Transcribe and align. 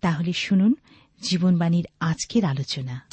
তাহলে 0.00 0.32
শুনুন 0.32 0.74
জীবনবাণীর 1.22 1.86
আজকের 2.00 2.44
আলোচনা। 2.44 3.08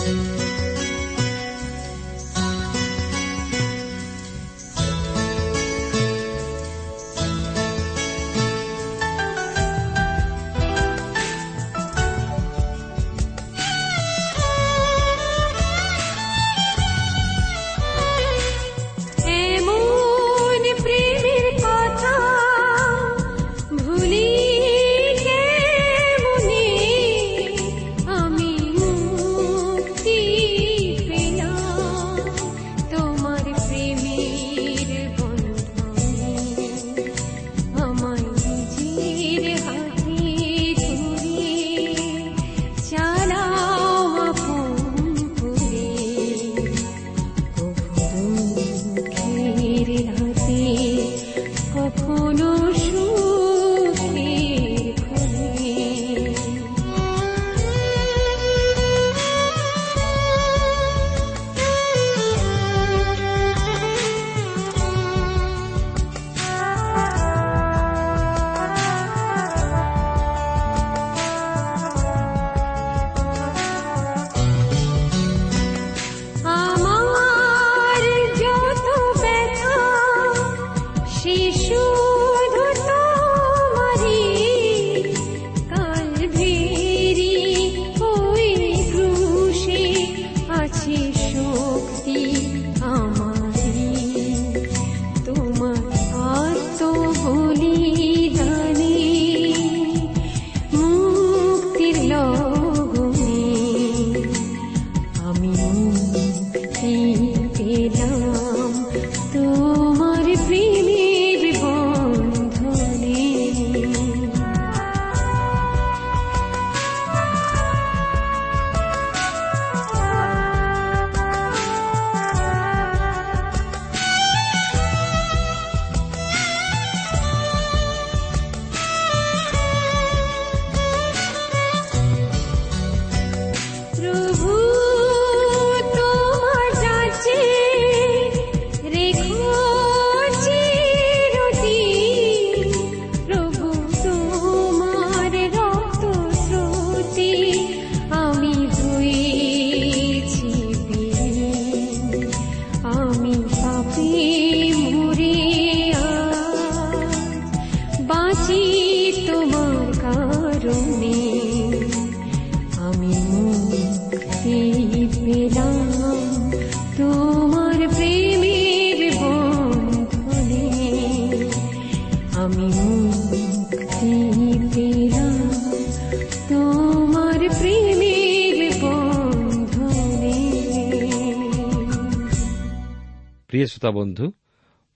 প্রিয় 183.63 183.71
শ্রোতা 183.71 183.91
বন্ধু, 183.91 184.31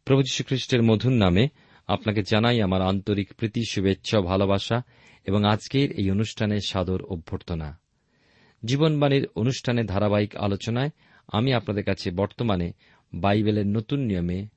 প্রভু 0.06 0.22
খ্রিস্টের 0.48 0.84
মধুর 0.84 1.12
নামে 1.12 1.48
আপনাকে 1.88 2.24
জানাই 2.24 2.62
আমার 2.62 2.82
আন্তরিক 2.82 3.34
প্রীতি, 3.34 3.62
শুভেচ্ছা, 3.70 4.22
ভালোবাসা 4.22 4.82
এবং 5.26 5.46
আজকের 5.46 5.92
এই 5.92 6.12
অনুষ্ঠানের 6.12 6.60
সাদর 6.60 7.02
অভ্যর্থনা। 7.02 7.80
জীবনবাণীর 8.66 9.28
অনুষ্ঠানে 9.36 9.84
ধারাবাহিক 9.84 10.36
আলোচনায় 10.36 10.90
আমি 11.28 11.54
আপনাদের 11.54 11.84
কাছে 11.84 12.12
বর্তমানে 12.12 12.74
বাইবেলের 13.14 13.68
নতুন 13.68 14.00
নিয়মে 14.00 14.48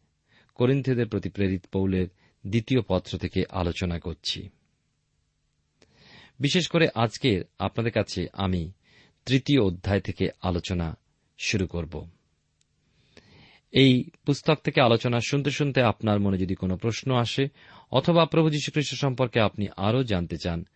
করিন্থীয়দের 0.54 1.08
প্রতি 1.08 1.28
প্রেরিত 1.28 1.64
পৌলের 1.72 2.08
দ্বিতীয় 2.46 2.80
পত্র 2.88 3.18
থেকে 3.18 3.44
আলোচনা 3.50 3.98
করছি। 3.98 4.48
বিশেষ 6.40 6.68
করে 6.68 6.88
আজকের 6.94 7.44
আপনাদের 7.58 7.92
কাছে 7.92 8.26
আমি 8.32 8.72
তৃতীয় 9.26 9.60
অধ্যায় 9.62 10.00
থেকে 10.00 10.28
আলোচনা 10.42 10.96
শুরু 11.38 11.66
করব। 11.66 12.08
এই 13.70 14.04
পুস্তক 14.26 14.54
থেকে 14.54 14.80
আলোচনা 14.80 15.20
শুনতে 15.20 15.50
শুনতে 15.50 15.82
আপনার 15.82 16.20
মনে 16.20 16.38
যদি 16.38 16.54
কোনো 16.54 16.76
প্রশ্ন 16.76 17.14
আসে, 17.14 17.48
অথবা 17.90 18.26
প্রভু 18.26 18.50
যীশুখ্রিস্ট 18.50 18.94
সম্পর্কে 18.94 19.40
আপনি 19.40 19.66
আরও 19.76 20.04
জানতে 20.04 20.36
চান, 20.36 20.66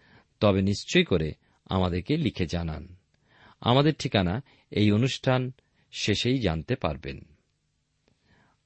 তবে 0.41 0.63
নিশ্চয় 0.63 1.05
করে 1.05 1.33
আমাদেরকে 1.65 2.17
লিখে 2.17 2.47
জানান। 2.47 2.97
আমাদের 3.61 3.95
ঠিকানা 3.99 4.43
এই 4.71 4.93
অনুষ্ঠান 4.93 5.53
শেষেই 5.93 6.39
জানতে 6.39 6.77
পারবেন। 6.77 7.21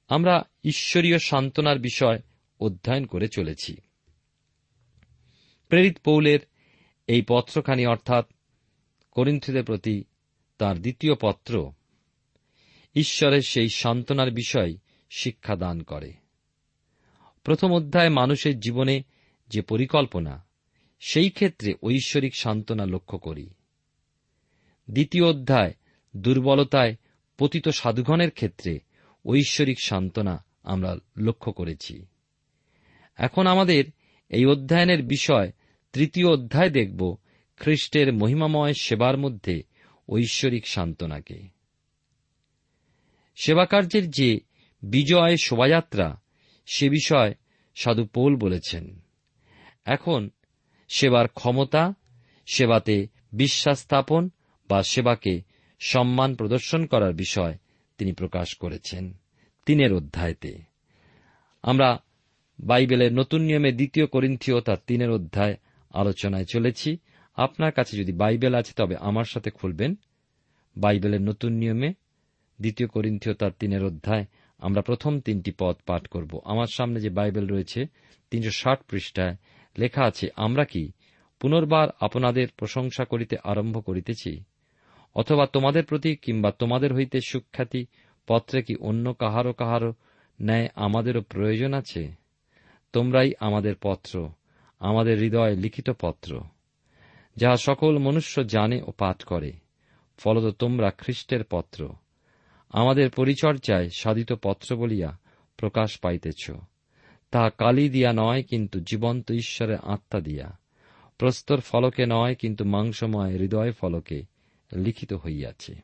আমরা 0.07 0.43
ঈশ্বরীয় 0.63 1.19
সান্ত্বনার 1.19 1.79
বিষয় 1.79 2.21
অধ্যয়ন 2.59 3.05
করে 3.05 3.27
চলেছি। 3.27 3.77
প্রেরিত 5.67 5.97
পৌলের 5.97 6.39
এই 7.07 7.21
পত্রখানি 7.21 7.85
অর্থাৎ 7.85 8.25
করিন্থীদের 9.11 9.63
প্রতি 9.63 10.03
তার 10.57 10.79
দ্বিতীয় 10.79 11.15
পত্র 11.21 11.71
ঈশ্বরের 12.95 13.41
সেই 13.41 13.69
সান্ত্বনার 13.69 14.31
বিষয় 14.31 14.73
শিক্ষা 15.09 15.55
দান 15.55 15.83
করে। 15.83 16.13
প্রথম 17.43 17.73
অধ্যায় 17.73 18.09
মানুষের 18.09 18.59
জীবনে 18.59 19.03
যে 19.47 19.61
পরিকল্পনা, 19.61 20.45
সেই 20.99 21.29
ক্ষেত্রে 21.29 21.73
ঐশ্বরিক 21.83 22.35
সান্ত্বনা 22.35 22.85
লক্ষ্য 22.85 23.19
করি। 23.19 23.49
দ্বিতীয় 24.91 25.25
অধ্যায়, 25.25 25.73
দুর্বলতায় 26.17 26.95
পতিত 27.37 27.69
সাধুগণের 27.69 28.31
ক্ষেত্রে 28.31 28.79
ঐশ্বরিক 29.25 29.79
সান্ত্বনা 29.81 30.45
আমরা 30.63 30.97
লক্ষ্য 31.17 31.51
করেছি। 31.51 32.05
এখন 33.15 33.47
আমাদের 33.47 33.83
এই 34.29 34.45
অধ্যয়নের 34.45 35.03
বিষয় 35.03 35.51
তৃতীয় 35.93 36.29
অধ্যায় 36.29 36.69
দেখব 36.69 37.17
খ্রিস্টের 37.57 38.13
মহিমাময় 38.13 38.73
সেবার 38.73 39.17
মধ্যে 39.17 39.63
ঐশ্বরিক 40.09 40.67
সান্ত্বনাকে। 40.67 41.58
সেবাকার্যের 43.39 44.09
যে 44.09 44.39
বিজয় 44.83 45.35
শোভাযাত্রা, 45.37 46.21
সে 46.65 46.89
বিষয় 46.89 47.33
সাধু 47.75 48.05
পৌল 48.05 48.35
বলেছেন। 48.35 49.01
এখন 49.85 50.29
সেবার 50.87 51.27
ক্ষমতা, 51.27 51.93
সেবাতে 52.53 53.07
বিশ্বাস 53.33 53.79
স্থাপন 53.79 54.29
বা 54.69 54.83
সেবাকে 54.83 55.41
সম্মান 55.79 56.35
প্রদর্শন 56.35 56.85
করার 56.85 57.13
বিষয় 57.13 57.57
তিনি 57.97 58.11
প্রকাশ 58.11 58.55
করেছেন 58.55 59.13
তিনের 59.65 59.93
অধ্যায়তে। 59.93 60.59
আমরা 61.63 62.03
বাইবেলের 62.59 63.13
নতুন 63.13 63.41
নিয়মে 63.41 63.71
দ্বিতীয় 63.71 64.07
করিন্থীয় 64.07 64.61
তার 64.61 64.77
তিনের 64.87 65.11
অধ্যায় 65.11 65.57
আলোচনায় 65.93 66.45
চলেছি। 66.45 66.97
আপনার 67.35 67.71
কাছে 67.71 67.97
যদি 67.97 68.11
বাইবেল 68.11 68.55
আছে 68.55 68.73
তবে 68.75 68.97
আমার 68.97 69.25
সাথে 69.25 69.49
খুলবেন। 69.51 69.95
বাইবেলের 70.77 71.21
নতুন 71.21 71.53
নিয়মে 71.53 71.93
দ্বিতীয় 72.61 72.89
করিন্থীয় 72.89 73.35
তার 73.35 73.51
তিনের 73.59 73.83
অধ্যায়। 73.85 74.25
আমরা 74.57 74.81
প্রথম 74.81 75.19
তিনটি 75.19 75.51
পদ 75.59 75.75
পাঠ 75.85 76.07
করব। 76.07 76.41
আমার 76.45 76.67
সামনে 76.67 76.99
যে 76.99 77.09
বাইবেল 77.09 77.47
রয়েছে, 77.47 77.85
তিনশো 78.31 78.49
ষাট 78.49 78.83
পৃষ্ঠায় 78.89 79.35
লেখা 79.77 80.03
আছে, 80.03 80.27
আমরা 80.35 80.65
কি 80.65 80.91
পুনর্বার 81.39 81.87
আপনাদের 81.99 82.47
প্রশংসা 82.57 83.05
করিতে 83.05 83.37
আরম্ভ 83.43 83.85
করিতেছি? 83.85 84.43
অথবা 85.15 85.45
তোমাদের 85.45 85.85
প্রতি 85.85 86.15
কিংবা 86.15 86.51
তোমাদের 86.51 86.93
হইতে 86.93 87.21
সুখ্যাতি 87.21 87.85
পত্রে 88.27 88.61
কি 88.61 88.75
অন্য 88.75 89.13
কাহারও 89.13 89.53
কাহারও 89.53 89.93
ন্যায় 90.41 90.67
আমাদেরও 90.75 91.21
প্রয়োজন 91.21 91.73
আছে? 91.73 92.11
তোমরাই 92.93 93.31
আমাদের 93.39 93.75
পত্র, 93.81 94.29
আমাদের 94.79 95.17
হৃদয়ে 95.19 95.55
লিখিত 95.55 95.89
পত্র, 95.89 96.41
যাহা 97.35 97.57
সকল 97.57 97.97
মনুষ্য 97.97 98.47
জানে 98.47 98.81
ও 98.81 98.91
পাঠ 98.91 99.23
করে। 99.23 99.53
ফলত 100.17 100.53
তোমরা 100.53 100.91
খ্রিস্টের 100.91 101.43
পত্র। 101.49 101.89
আমাদের 102.69 103.09
পরিচর্যায় 103.09 103.89
সাধিত 103.97 104.33
পত্র 104.33 104.75
বলিয়া 104.75 105.17
প্রকাশ 105.57 105.99
পাইতেছ। 105.99 106.51
তাহা 107.31 107.49
কালি 107.49 107.89
দিয়া 107.89 108.13
নয়, 108.13 108.43
কিন্তু 108.43 108.79
জীবন্ত 108.79 109.31
ঈশ্বরের 109.31 109.77
আত্মা 109.83 110.19
দিয়া। 110.19 110.57
প্রস্তর 111.17 111.59
ফলকে 111.59 112.05
নয়, 112.05 112.35
কিন্তু 112.35 112.65
মাংসময় 112.65 113.37
হৃদয় 113.37 113.71
ফলকে 113.71 114.23
লিখিত 114.75 115.13
হইয়াছে। 115.13 115.75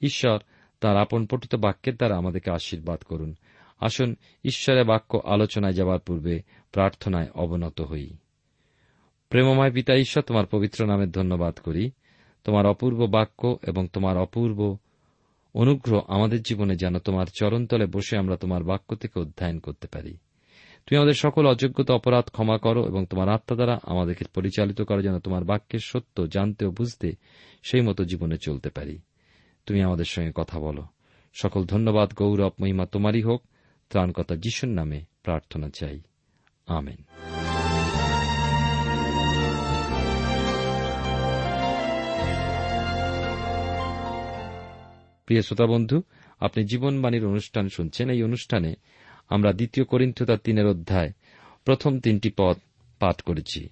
ঈশ্বর 0.00 0.38
তার 0.80 0.96
আপন 0.96 1.26
পঠিত 1.26 1.54
বাক্যের 1.54 1.96
দ্বারা 1.96 2.16
আমাদেরকে 2.16 2.50
আশীর্বাদ 2.50 3.02
করুন। 3.02 3.34
আসুন 3.80 4.16
ঈশ্বরের 4.44 4.84
বাক্য 4.84 5.20
আলোচনায় 5.24 5.72
যাবার 5.72 5.98
পূর্বে 5.98 6.42
প্রার্থনায় 6.72 7.28
অবনত 7.34 7.80
হই। 7.80 8.16
প্রেমময় 9.28 9.70
পিতা 9.70 9.94
ঈশ্বর, 9.94 10.22
তোমার 10.22 10.46
পবিত্র 10.46 10.86
নামের 10.86 11.10
ধন্যবাদ 11.10 11.58
করি। 11.58 11.90
তোমার 12.44 12.66
অপূর্ব 12.66 13.06
বাক্য 13.06 13.58
এবং 13.62 13.88
তোমার 13.92 14.16
অপূর্ব 14.16 14.76
অনুগ্রহ 15.54 16.00
আমাদের 16.08 16.42
জীবনে 16.42 16.76
যেন 16.76 16.98
তোমার 16.98 17.26
চরণতলে 17.34 17.86
বসে 17.86 18.18
আমরা 18.18 18.36
তোমার 18.36 18.64
বাক্য 18.64 18.96
থেকে 18.96 19.20
অধ্যয়ন 19.20 19.58
করতে 19.58 19.86
পারি। 19.86 20.16
তুমি 20.86 20.96
আমাদের 20.96 21.14
সকল 21.14 21.46
অযোগ্যতা, 21.46 21.94
অপরাধ 21.94 22.24
ক্ষমা 22.24 22.58
করো 22.58 22.86
এবং 22.86 23.06
তোমার 23.06 23.28
আত্মা 23.28 23.54
দ্বারা 23.54 23.78
আমাদেরকে 23.82 24.24
পরিচালিত 24.34 24.82
করো 24.82 25.02
যেন 25.02 25.18
তোমার 25.18 25.44
বাক্যের 25.44 25.80
সত্য 25.82 26.26
জানতে 26.26 26.66
ও 26.66 26.70
বুঝতে 26.70 27.12
সেই 27.62 27.80
মতো 27.80 28.04
জীবনে 28.04 28.36
চলতে 28.36 28.70
পারি। 28.70 28.98
তুমি 29.66 29.82
আমাদের 29.82 30.04
সঙ্গে 30.04 30.32
কথা 30.34 30.58
বলো। 30.58 30.82
সকল 31.34 31.64
ধন্যবাদ, 31.64 32.14
গৌরব, 32.14 32.52
মহিমা 32.60 32.86
তোমারই 32.86 33.22
হোক। 33.22 33.42
ত্রাণকতা 33.90 34.36
যিশুর 34.36 34.70
নামে 34.70 35.04
প্রার্থনা 35.22 35.70
চাই। 35.70 36.00
আমেন। 36.66 37.33
প্রিয় 45.26 45.42
শ্রোতা 45.42 45.66
বন্ধু, 45.66 46.02
আপনি 46.40 46.64
জীবনবাণীর 46.64 47.26
অনুষ্ঠান 47.26 47.68
শুনছেন। 47.68 48.10
এই 48.10 48.22
অনুষ্ঠানে 48.22 48.74
আমরা 49.28 49.52
দ্বিতীয় 49.52 49.86
করিন্থতার 49.86 50.38
তিনের 50.38 50.66
অধ্যায়, 50.66 51.12
প্রথম 51.64 52.00
তিনটি 52.00 52.30
পদ 52.38 52.56
পাঠ 52.98 53.20
করেছি। 53.20 53.68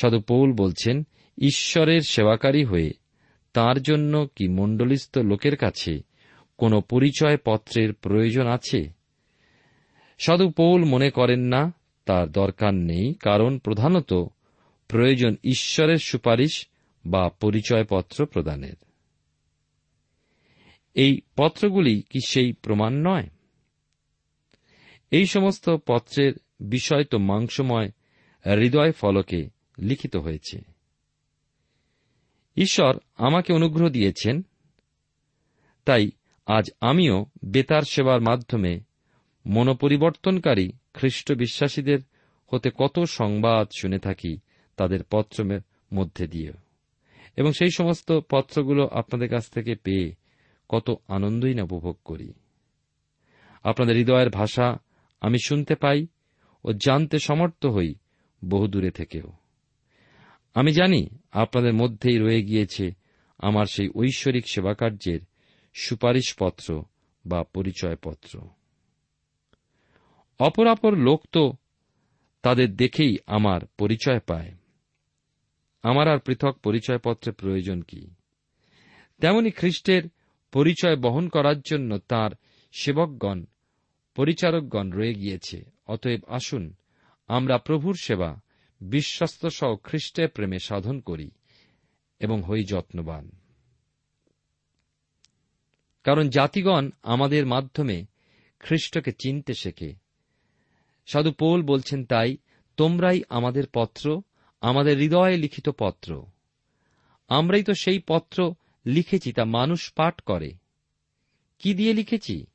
সাধু 0.00 0.20
পৌল 0.20 0.52
বলছেন, 0.52 1.06
ঈশ্বরের 1.38 2.00
সেবাকারী 2.00 2.64
হয়ে 2.64 2.90
তার 3.52 3.82
জন্য 3.82 4.28
কি 4.36 4.48
মণ্ডলিস্থ 4.48 5.18
লোকের 5.18 5.56
কাছে 5.56 6.00
কোন 6.56 6.80
পরিচয় 6.80 7.36
পত্রের 7.44 7.92
প্রয়োজন 7.92 8.46
আছে? 8.46 8.90
সাধু 10.18 10.50
পৌল 10.50 10.84
মনে 10.84 11.10
করেন 11.10 11.40
না, 11.40 11.72
তার 12.04 12.30
দরকার 12.30 12.74
নেই, 12.74 13.14
কারণ 13.14 13.58
প্রধানত 13.58 14.12
প্রয়োজন 14.88 15.36
ঈশ্বরের 15.44 15.96
সুপারিশ 15.96 16.66
বা 17.06 17.30
পরিচয়পত্র 17.40 18.26
প্রদানের। 18.26 18.87
এই 20.98 21.20
পত্রগুলি 21.36 22.02
কি 22.10 22.20
সেই 22.28 22.52
প্রমাণ 22.52 23.06
নয়? 23.06 23.28
এই 25.10 25.26
সমস্ত 25.26 25.70
পত্রের 25.86 26.32
বিষয় 26.60 27.04
তো 27.04 27.18
মাংসময় 27.18 27.90
হৃদয় 28.46 28.92
ফলকে 28.92 29.50
লিখিত 29.78 30.16
হয়েছে। 30.16 30.60
ঈশ্বর 32.56 32.98
আমাকে 33.14 33.52
অনুগ্রহ 33.52 33.88
দিয়েছেন, 33.88 34.42
তাই 35.84 36.10
আজ 36.46 36.70
আমিও 36.80 37.26
বেতার 37.44 37.82
সেবার 37.82 38.20
মাধ্যমে 38.20 38.80
মনোপরিবর্তনকারী 39.46 40.72
খ্রিস্ট 40.94 41.32
বিশ্বাসীদের 41.32 41.98
হতে 42.46 42.70
কত 42.78 43.00
সংবাদ 43.00 43.68
শুনে 43.80 43.98
থাকি 43.98 44.38
তাদের 44.76 45.00
পত্রের 45.10 45.60
মধ্যে 45.92 46.26
দিয়ে 46.26 46.52
এবং 47.36 47.52
সেই 47.52 47.70
সমস্ত 47.70 48.12
পত্রগুলো 48.30 48.86
আপনাদের 48.86 49.28
কাছ 49.28 49.50
থেকে 49.50 49.74
পেয়ে 49.74 50.14
কত 50.68 51.00
আনন্দই 51.08 51.54
না 51.54 51.62
উপভোগ 51.62 51.98
করি। 52.04 52.32
আপনাদের 53.62 53.96
হৃদয়ের 53.96 54.30
ভাষা 54.30 54.78
আমি 55.20 55.38
শুনতে 55.44 55.74
পাই 55.74 56.06
ও 56.64 56.72
জানতে 56.72 57.18
সমর্থ 57.18 57.66
হই 57.66 57.94
বহুদূরে 58.44 58.90
থেকেও। 58.90 59.32
আমি 60.54 60.72
জানি 60.72 61.08
আপনাদের 61.32 61.74
মধ্যেই 61.74 62.18
রয়ে 62.18 62.42
গিয়েছে 62.42 62.92
আমার 63.38 63.66
সেই 63.66 63.90
ঐশ্বরিক 63.96 64.48
সেবাকার্যের 64.48 65.20
সুপারিশপত্র 65.74 66.84
বা 67.26 67.44
পরিচয়পত্র। 67.44 68.40
অপরাপর 70.38 70.96
লোক 70.96 71.26
তো 71.32 71.52
তাদের 72.42 72.76
দেখেই 72.76 73.16
আমার 73.26 73.60
পরিচয় 73.78 74.20
পায়। 74.20 74.52
আমার 75.82 76.08
আর 76.08 76.18
পৃথক 76.18 76.56
পরিচয়পত্রের 76.62 77.34
প্রয়োজন 77.34 77.82
কি? 77.82 78.10
তেমনি 79.20 79.50
খ্রিস্টের 79.50 80.02
পরিচয় 80.52 80.96
বহন 80.96 81.28
করার 81.28 81.60
জন্য 81.60 81.98
তার 81.98 82.30
সেবকগণ, 82.72 83.44
পরিচারকগণ 84.14 84.90
রয়ে 84.90 85.14
গিয়েছে। 85.14 85.64
অতএব 85.86 86.20
আসুন, 86.26 86.74
আমরা 87.28 87.58
প্রভুর 87.58 87.96
সেবা, 88.02 88.40
বিশ্বস্ত 88.80 89.46
সহ 89.46 89.76
খ্রিস্টের 89.76 90.28
প্রেমে 90.28 90.58
সাধন 90.58 91.00
করি 91.00 91.30
এবং 92.18 92.42
হই 92.42 92.64
যত্নবান। 92.64 93.30
কারণ 96.04 96.28
জাতিগণ 96.28 96.90
আমাদের 97.02 97.46
মাধ্যমে 97.46 98.06
খ্রিস্টকে 98.60 99.12
চিনতে 99.12 99.54
শেখে। 99.54 99.94
সাধু 101.06 101.32
পৌল 101.32 101.62
বলছেন 101.62 102.04
তাই, 102.04 102.36
তোমরাই 102.76 103.22
আমাদের 103.28 103.64
পত্র, 103.74 104.22
আমাদের 104.60 104.98
হৃদয়ে 104.98 105.36
লিখিত 105.36 105.68
পত্র। 105.68 106.26
আমরাই 107.28 107.62
তো 107.62 107.74
সেই 107.74 107.98
পত্র 107.98 108.54
লিখেছি 108.88 109.32
তা 109.32 109.44
মানুষ 109.44 109.92
পাঠ 109.92 110.20
করে। 110.20 110.52
কি 111.58 111.74
দিয়ে 111.74 111.92
লিখেছি? 111.92 112.46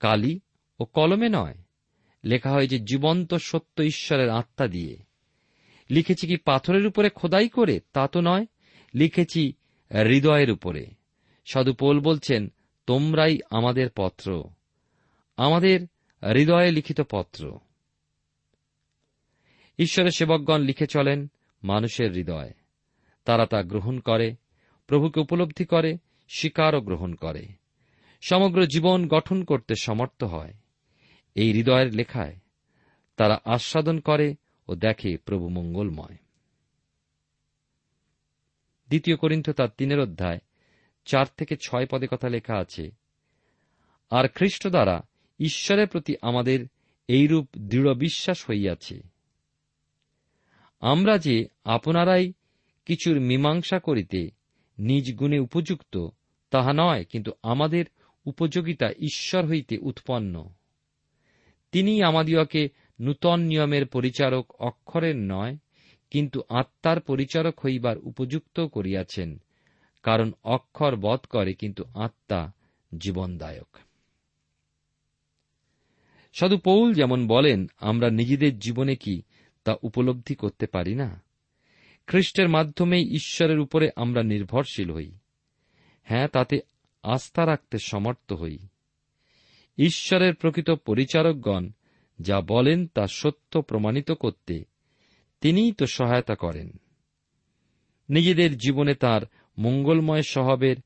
কালি 0.00 0.40
ও 0.80 0.84
কলমে 0.84 1.28
নয়। 1.28 1.54
লেখা 2.24 2.52
হয় 2.52 2.66
যে 2.66 2.78
জীবন্ত 2.78 3.34
সত্য 3.34 3.82
ঈশ্বরের 3.82 4.30
আত্মা 4.30 4.66
দিয়ে। 4.66 4.98
লিখেছি 5.90 6.26
কি 6.26 6.36
পাথরের 6.36 6.86
উপরে 6.86 7.10
খোদাই 7.10 7.48
করে? 7.48 7.80
তা 7.92 8.08
তো 8.08 8.20
নয়। 8.20 8.46
লিখেছি 8.94 9.52
হৃদয়ের 9.92 10.50
উপরে। 10.50 10.86
সাধু 11.52 11.72
পোল 11.72 12.00
বলছেন, 12.00 12.52
তোমরাই 12.86 13.38
আমাদের 13.50 13.90
পত্র। 13.96 14.44
আমাদের 15.36 15.80
হৃদয়ে 16.34 16.70
লিখিত 16.70 17.00
পত্র। 17.00 17.58
ঈশ্বরের 19.78 20.10
সেবকগণ 20.10 20.62
লিখে 20.62 20.86
চলেন 20.86 21.30
মানুষের 21.62 22.12
হৃদয়। 22.12 22.52
তারা 23.24 23.46
তা 23.46 23.62
গ্রহণ 23.62 24.00
করে। 24.00 24.36
প্রভুকে 24.86 25.20
উপলব্ধি 25.20 25.64
করে 25.64 25.98
স্বীকার 26.28 26.74
ও 26.74 26.80
গ্রহণ 26.80 27.14
করে। 27.14 27.46
সমগ্র 28.20 28.66
জীবন 28.66 29.08
গঠন 29.08 29.44
করতে 29.44 29.74
সমর্থ 29.82 30.24
হয়। 30.24 30.54
এই 31.34 31.52
হৃদয়ের 31.52 31.94
লেখায় 31.94 32.36
তারা 33.16 33.40
আস্বাদন 33.44 34.00
করে 34.00 34.34
ও 34.68 34.74
দেখে 34.74 35.16
প্রভু 35.16 35.48
মঙ্গলময়। 35.48 36.16
দ্বিতীয় 38.88 39.16
করিন্থ 39.16 39.50
তার 39.50 39.68
তিনের 39.78 40.00
অধ্যায় 40.00 40.38
চার 41.04 41.26
থেকে 41.36 41.56
ছয় 41.56 41.86
পদে 41.86 42.06
কথা 42.10 42.28
লেখা 42.28 42.54
আছে, 42.54 42.90
আর 44.10 44.28
খ্রিস্ট 44.28 44.66
দ্বারা 44.66 45.02
ঈশ্বরের 45.40 45.88
প্রতি 45.88 46.14
আমাদের 46.22 46.66
এইরূপ 47.08 47.48
দৃঢ় 47.58 47.94
বিশ্বাস 47.94 48.50
হইয়াছে। 48.50 49.02
আমরা 50.80 51.18
যে 51.18 51.48
আপনারাই 51.64 52.32
কিছুর 52.86 53.20
মীমাংসা 53.20 53.78
করিতে 53.78 54.35
নিজ 54.78 55.14
গুণে 55.14 55.38
উপযুক্ত, 55.38 56.08
তাহা 56.50 56.72
নয়, 56.72 57.04
কিন্তু 57.04 57.32
আমাদের 57.42 57.84
উপযোগিতা 58.26 58.90
ঈশ্বর 58.90 59.46
হইতে 59.46 59.78
উৎপন্ন। 59.78 60.48
তিনি 61.72 62.02
আমাদিওকে 62.02 62.68
নূতন 63.00 63.40
নিয়মের 63.40 63.86
পরিচারক 63.86 64.62
অক্ষরের 64.62 65.16
নয়, 65.16 65.56
কিন্তু 66.10 66.42
আত্মার 66.48 67.00
পরিচারক 67.00 67.60
হইবার 67.60 67.98
উপযুক্ত 67.98 68.60
করিয়াছেন, 68.60 69.42
কারণ 70.02 70.32
অক্ষর 70.44 70.96
বধ 70.96 71.20
করে, 71.20 71.54
কিন্তু 71.54 71.84
আত্মা 71.94 72.52
জীবনদায়ক। 72.98 73.76
সাধু 76.32 76.58
পৌল 76.58 76.94
যেমন 76.94 77.26
বলেন, 77.26 77.66
আমরা 77.80 78.10
নিজেদের 78.10 78.58
জীবনে 78.58 78.96
কি 78.96 79.22
তা 79.64 79.76
উপলব্ধি 79.82 80.34
করতে 80.34 80.66
পারি 80.66 80.94
না? 80.94 81.25
খ্রিস্টের 82.06 82.48
মাধ্যমেই 82.48 83.14
ঈশ্বরের 83.14 83.58
উপরে 83.58 83.90
আমরা 83.96 84.22
নির্ভরশীল 84.22 84.90
হই। 84.90 85.18
হ্যাঁ 86.02 86.28
তাতে 86.28 86.60
আস্থা 87.02 87.46
রাখতে 87.46 87.78
সমর্থ 87.78 88.32
হই। 88.32 88.58
ঈশ্বরের 89.78 90.34
প্রকৃত 90.34 90.70
পরিচারকগণ 90.70 91.70
যা 92.20 92.40
বলেন 92.40 92.86
তা 92.86 93.06
সত্য 93.06 93.62
প্রমাণিত 93.62 94.10
করতে 94.10 94.64
তিনিই 95.40 95.72
তো 95.72 95.86
সহায়তা 95.86 96.34
করেন। 96.34 96.72
নিজেদের 98.08 98.56
জীবনে 98.56 98.94
তার 98.94 99.22
মঙ্গলময় 99.58 100.22
স্বভাবের 100.22 100.76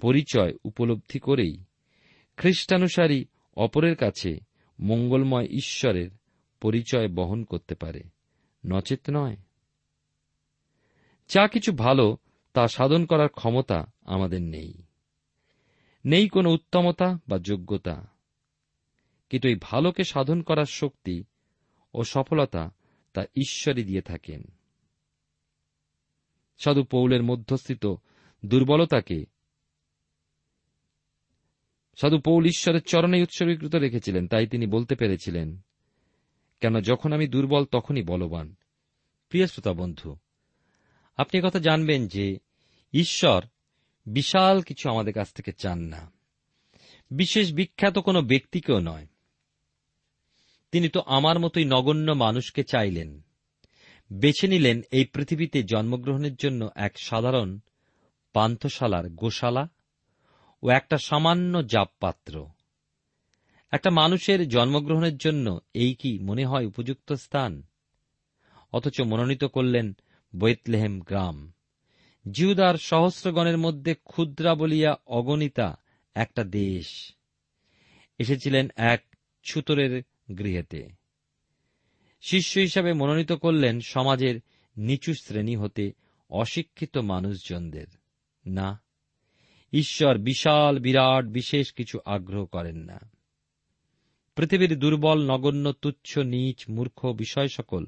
পরিচয় 0.00 0.52
উপলব্ধি 0.64 1.18
করেই 1.18 1.64
খ্রিস্টানুসারী 2.36 3.24
অপরের 3.56 3.96
কাছে 3.96 4.40
মঙ্গলময় 4.80 5.44
ঈশ্বরের 5.44 6.10
পরিচয় 6.60 7.08
বহন 7.08 7.44
করতে 7.44 7.74
পারে। 7.74 8.02
নচেত 8.66 9.00
নয়। 9.10 9.36
যা 11.28 11.48
কিছু 11.48 11.72
ভালো, 11.72 12.16
তা 12.52 12.68
সাধন 12.68 13.06
করার 13.06 13.28
ক্ষমতা 13.28 13.92
আমাদের 14.00 14.42
নেই। 14.42 14.82
নেই 16.04 16.28
কোনো 16.28 16.50
উত্তমতা 16.50 17.18
বা 17.28 17.38
যোগ্যতা। 17.38 18.06
কিন্তু 19.30 19.48
এই 19.48 19.56
ভালোকে 19.60 20.04
সাধন 20.04 20.42
করার 20.42 20.64
শক্তি 20.64 21.24
ও 21.94 22.04
সফলতা 22.04 22.74
তা 23.12 23.22
ঈশ্বরই 23.22 23.84
দিয়ে 23.84 24.02
থাকেন। 24.02 24.44
সাধু 26.58 26.84
পৌলের 26.84 27.22
মধ্যস্থিত 27.22 27.94
দুর্বলতাকে 28.44 29.24
সাধু 31.96 32.18
পৌল 32.18 32.44
ঈশ্বরের 32.44 32.82
চরণে 32.82 33.22
উৎসর্গীকৃত 33.22 33.74
রেখেছিলেন, 33.74 34.28
তাই 34.28 34.46
তিনি 34.46 34.66
বলতে 34.66 34.94
পেরেছিলেন, 34.94 35.60
কেন 36.60 36.80
যখন 36.80 37.12
আমি 37.12 37.28
দুর্বল 37.28 37.64
তখনই 37.64 38.02
বলবান। 38.02 38.54
প্রিয় 39.28 39.46
শ্রোতা 39.46 39.72
বন্ধু 39.72 40.16
আপনি 41.18 41.40
কথা 41.40 41.58
জানবেন 41.58 42.06
যে 42.06 42.38
ঈশ্বর 42.92 43.44
বিশাল 44.06 44.60
কিছু 44.60 44.90
আমাদের 44.90 45.14
কাছ 45.14 45.32
থেকে 45.32 45.52
চান 45.52 45.78
না। 45.78 46.12
বিশেষ 47.10 47.52
বিখ্যাত 47.52 47.98
কোনো 47.98 48.22
ব্যক্তিকেও 48.22 48.80
নয়। 48.80 49.06
তিনি 50.72 50.88
তো 50.88 51.00
আমার 51.00 51.38
মতোই 51.38 51.64
নগণ্য 51.64 52.12
মানুষকে 52.12 52.64
চাইলেন। 52.64 53.22
বেছে 54.12 54.48
নিলেন 54.48 54.82
এই 54.90 55.04
পৃথিবীতে 55.04 55.62
জন্মগ্রহণের 55.62 56.34
জন্য 56.34 56.70
এক 56.76 56.98
সাধারণ 56.98 57.58
পান্থশালার 58.32 59.08
গোশালা 59.08 59.68
ও 60.62 60.70
একটা 60.70 60.96
সামান্য 60.98 61.66
জাপপাত্র। 61.66 62.46
একটা 63.70 63.90
মানুষের 63.90 64.48
জন্মগ্রহণের 64.48 65.16
জন্য 65.16 65.60
এই 65.74 65.94
কি 65.94 66.18
মনে 66.18 66.44
হয় 66.44 66.66
উপযুক্ত 66.66 67.12
স্থান? 67.12 67.62
অথচ 68.72 69.00
মনোনীত 69.00 69.44
করলেন 69.44 69.96
বৈতলেহেম 70.36 71.00
গ্রাম। 71.00 71.52
জিউদার 72.30 72.74
সহস্রগণের 72.74 73.58
মধ্যে 73.58 73.94
ক্ষুদ্রা 73.94 74.54
বলিয়া 74.54 74.96
অগণিতা 75.06 75.76
একটা 76.14 76.44
দেশ। 76.44 77.14
এসেছিলেন 78.18 78.68
এক 78.76 79.04
ছুতরের 79.44 80.02
গৃহেতে। 80.38 80.88
শিষ্য 82.20 82.58
হিসাবে 82.58 82.92
মনোনীত 82.92 83.32
করলেন 83.32 83.80
সমাজের 83.80 84.40
নিচু 84.76 85.14
শ্রেণি 85.14 85.56
হতে 85.56 85.92
অশিক্ষিত 86.30 86.98
মানুষজনদের। 86.98 87.86
না, 88.46 88.80
ঈশ্বর 89.72 90.18
বিশাল, 90.18 90.78
বিরাট, 90.78 91.24
বিশেষ 91.24 91.72
কিছু 91.72 91.98
আগ্রহ 92.04 92.46
করেন 92.46 92.76
না। 92.76 93.10
পৃথিবীর 94.36 94.78
দুর্বল, 94.78 95.30
নগণ্য, 95.30 95.72
তুচ্ছ, 95.72 96.18
নীচ, 96.18 96.64
মূর্খ 96.68 97.06
বিষয় 97.06 97.48
সকল 97.48 97.86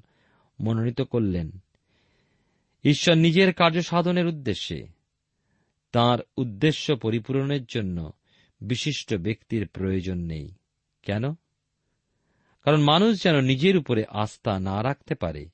মনোনীত 0.60 1.00
করলেন 1.00 1.50
ঈশ্বর 2.84 3.14
নিজের 3.14 3.52
কার্য 3.52 3.82
সাধনের 3.82 4.26
উদ্দেশ্যে 4.26 4.86
তার 5.92 6.18
উদ্দেশ্য 6.36 6.96
পরিপূরণের 6.96 7.64
জন্য 7.64 8.12
বিশিষ্ট 8.60 9.14
ব্যক্তির 9.14 9.68
প্রয়োজন 9.68 10.18
নেই। 10.18 10.54
কেন? 11.02 11.32
কারণ 12.64 12.80
মানুষ 12.82 13.22
যেন 13.22 13.40
নিজের 13.40 13.76
উপরে 13.76 14.04
আস্থা 14.08 14.60
না 14.60 14.82
রাখতে 14.82 15.14
পারে, 15.14 15.48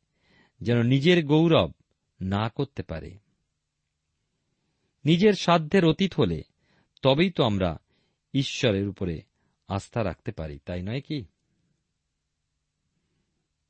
যেন 0.61 0.83
নিজের 0.83 1.25
গৌরব 1.25 1.73
না 2.21 2.49
করতে 2.49 2.83
পারে। 2.83 3.19
নিজের 5.05 5.33
সাধ্যের 5.33 5.85
অতীত 5.85 6.15
হলে 6.15 6.43
তবেই 7.03 7.31
তো 7.31 7.45
আমরা 7.45 7.79
ঈশ্বরের 8.35 8.89
উপরে 8.89 9.23
আস্থা 9.69 10.05
রাখতে 10.05 10.33
পারি, 10.33 10.59
তাই 10.65 10.83
নয় 10.83 11.01
কি? 11.01 11.25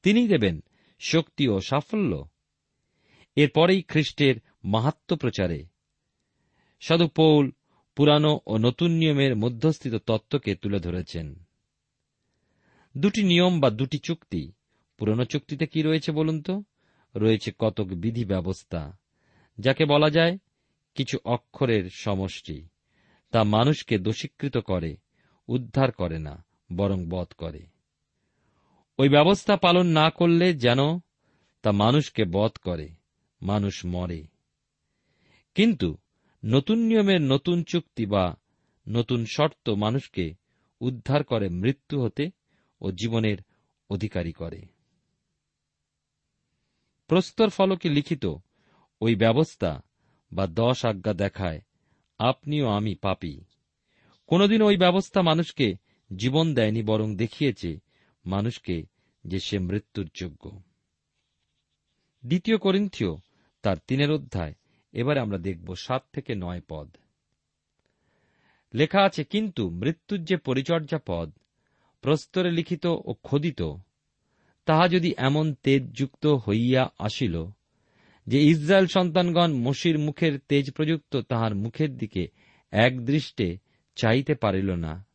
তিনি 0.03 0.29
দেবেন 0.29 0.61
শক্তি 1.01 1.49
ও 1.49 1.61
সাফল্য 1.61 2.29
এরপরেই 3.37 3.83
খ্রিস্টের 3.83 4.35
মাহাত্ম 4.65 5.17
প্রচারে। 5.17 5.67
সাধু 6.81 7.09
পৌল 7.09 7.51
পুরানো 7.97 8.41
ও 8.47 8.57
নতুন 8.57 8.91
নিয়মের 8.91 9.37
মধ্যস্থিত 9.37 9.95
তত্ত্বকে 9.95 10.55
তুলে 10.55 10.79
ধরেছেন। 10.79 11.35
দুটি 12.97 13.23
নিয়ম 13.23 13.61
বা 13.61 13.71
দুটি 13.71 13.99
চুক্তি, 13.99 14.53
পুরনো 14.99 15.25
চুক্তিতে 15.25 15.67
কি 15.67 15.83
রয়েছে 15.83 16.13
বলুন 16.13 16.43
তো? 16.43 16.63
রয়েছে 17.17 17.53
কতক 17.59 17.85
বিধি 17.85 18.25
ব্যবস্থা, 18.25 18.99
যাকে 19.59 19.85
বলা 19.85 20.11
যায় 20.11 20.39
কিছু 20.95 21.19
অক্ষরের 21.25 21.91
সমষ্টি, 21.91 22.69
তা 23.31 23.45
মানুষকে 23.45 23.99
দোষীকৃত 23.99 24.57
করে, 24.57 24.97
উদ্ধার 25.49 25.93
করে 25.93 26.19
না, 26.19 26.45
বরং 26.73 27.07
বধ 27.09 27.29
করে। 27.39 27.67
ওই 28.99 29.09
ব্যবস্থা 29.09 29.57
পালন 29.57 29.87
না 29.87 30.11
করলে 30.11 30.55
যেন 30.55 30.79
তা 31.63 31.73
মানুষকে 31.73 32.25
বধ 32.25 32.51
করে। 32.51 32.89
মানুষ 33.43 33.85
মরে। 33.85 34.27
কিন্তু 35.55 35.97
নতুন 36.45 36.79
নিয়মের 36.79 37.21
নতুন 37.21 37.63
চুক্তি 37.63 38.07
বা 38.07 38.37
নতুন 38.89 39.25
শর্ত 39.25 39.69
মানুষকে 39.69 40.35
উদ্ধার 40.81 41.25
করে 41.25 41.49
মৃত্যু 41.49 42.03
হতে 42.03 42.31
ও 42.81 42.93
জীবনের 42.93 43.37
অধিকারী 43.91 44.33
করে। 44.33 44.63
প্রস্তর 47.07 47.49
ফলকে 47.49 47.89
লিখিত 47.89 48.27
ওই 49.01 49.15
ব্যবস্থা 49.15 49.81
বা 50.33 50.47
দশ 50.47 50.85
আজ্ঞা 50.85 51.13
দেখায় 51.13 51.61
আপনিও 52.19 52.69
আমি 52.69 52.95
পাপি। 52.95 53.41
কোনদিন 54.27 54.63
ওই 54.63 54.77
ব্যবস্থা 54.77 55.23
মানুষকে 55.23 55.75
জীবন 56.17 56.55
দেয়নি, 56.55 56.83
বরং 56.83 57.17
দেখিয়েছে 57.17 57.81
মানুষকে 58.27 58.87
যে 59.25 59.41
সে 59.41 59.59
মৃত্যুর 59.59 60.11
যোগ্য। 60.15 60.63
দ্বিতীয় 62.27 62.59
করিন্থীয় 62.59 63.15
তার 63.63 63.77
তিনের 63.87 64.11
অধ্যায়। 64.11 64.55
এবারে 64.93 65.21
আমরা 65.21 65.39
দেখব 65.39 65.75
সাত 65.75 66.03
থেকে 66.13 66.35
নয় 66.35 66.63
পদ। 66.69 66.89
লেখা 68.75 69.01
আছে, 69.03 69.25
কিন্তু 69.25 69.71
মৃত্যুর 69.71 70.25
যে 70.25 70.37
পরিচর্যা 70.37 70.99
পদ, 71.07 71.31
প্রস্তরে 72.01 72.51
লিখিত 72.51 72.87
ও 72.87 73.15
খোদিত, 73.23 73.63
তাহা 74.65 74.89
যদি 74.89 75.15
এমন 75.17 75.55
তেজযুক্ত 75.55 76.27
হইয়া 76.27 76.91
আসিল, 76.99 77.45
যে 78.27 78.39
ইসরায়েল 78.43 78.87
সন্তানগণ 78.87 79.53
মসির 79.53 79.99
মুখের 79.99 80.39
তেজ 80.39 80.71
প্রযুক্ত 80.71 81.17
তাহার 81.17 81.55
মুখের 81.55 81.97
দিকে 81.97 82.29
এক 82.73 83.05
দৃষ্টে 83.05 83.59
চাইতে 83.97 84.35
পারিল 84.35 84.75
না, 84.75 85.07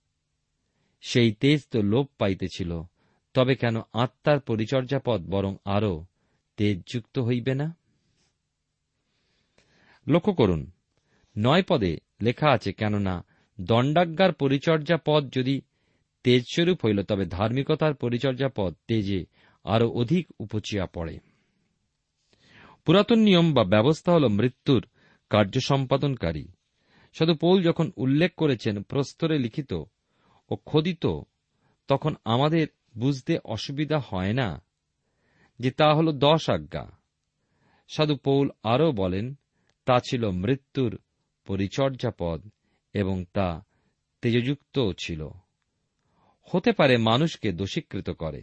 সেই 1.01 1.31
তেজ 1.31 1.67
তো 1.71 1.81
লোপ 1.81 2.09
পাইতেছিল, 2.17 2.81
তবে 3.33 3.55
কেন 3.55 3.75
আত্মার 3.93 4.39
পরিচর্যা 4.39 4.99
পদ 5.05 5.21
বরং 5.29 5.55
আরও 5.65 6.05
তেজযুক্ত 6.57 7.19
হইবে 7.19 7.53
না? 7.55 7.80
লক্ষ্য 10.07 10.33
করুন, 10.33 10.71
নয় 11.37 11.63
পদে 11.63 11.97
লেখা 12.21 12.49
আছে, 12.51 12.73
কেননা 12.73 13.25
দণ্ডাজ্ঞার 13.61 14.33
পরিচর্যা 14.33 14.97
পদ 15.05 15.33
যদি 15.35 15.61
তেজস্বরূপ 16.23 16.85
হইল, 16.85 17.03
তবে 17.03 17.25
ধার্মিকতার 17.25 17.93
পরিচর্যা 17.93 18.49
পদ 18.55 18.75
তেজে 18.87 19.25
আরও 19.63 19.89
অধিক 19.89 20.27
উপচিয়া 20.39 20.85
পড়ে। 20.85 21.19
পুরাতন 22.85 23.19
নিয়ম 23.19 23.53
বা 23.53 23.63
ব্যবস্থা 23.63 24.13
হল 24.13 24.27
মৃত্যুর 24.27 24.87
কার্য 25.29 25.59
সম্পাদনকারী। 25.59 26.47
সাধু 27.13 27.35
পৌল 27.35 27.63
যখন 27.63 27.91
উল্লেখ 27.95 28.31
করেছেন 28.35 28.83
প্রস্তরে 28.83 29.39
লিখিত 29.39 29.73
ও 30.49 30.55
খোদিত, 30.55 31.05
তখন 31.87 32.15
আমাদের 32.25 32.67
বুঝতে 32.97 33.39
অসুবিধা 33.45 33.99
হয় 33.99 34.33
না 34.33 34.63
যে 35.59 35.71
তা 35.71 35.93
হল 35.93 36.11
দশ 36.11 36.49
আজ্ঞা 36.49 36.91
সাধু 37.87 38.15
পৌল 38.15 38.49
আরও 38.63 38.91
বলেন 38.91 39.35
তা 39.91 39.99
ছিল 39.99 40.29
মৃত্যুর 40.29 40.99
পরিচর্যা 41.45 42.11
পদ 42.19 42.49
এবং 42.93 43.25
তা 43.33 43.65
তেজযুক্ত 44.21 44.91
ছিল। 44.97 45.27
হতে 46.41 46.71
পারে 46.71 46.97
মানুষকে 46.97 47.51
দোষীকৃত 47.51 48.09
করে। 48.09 48.41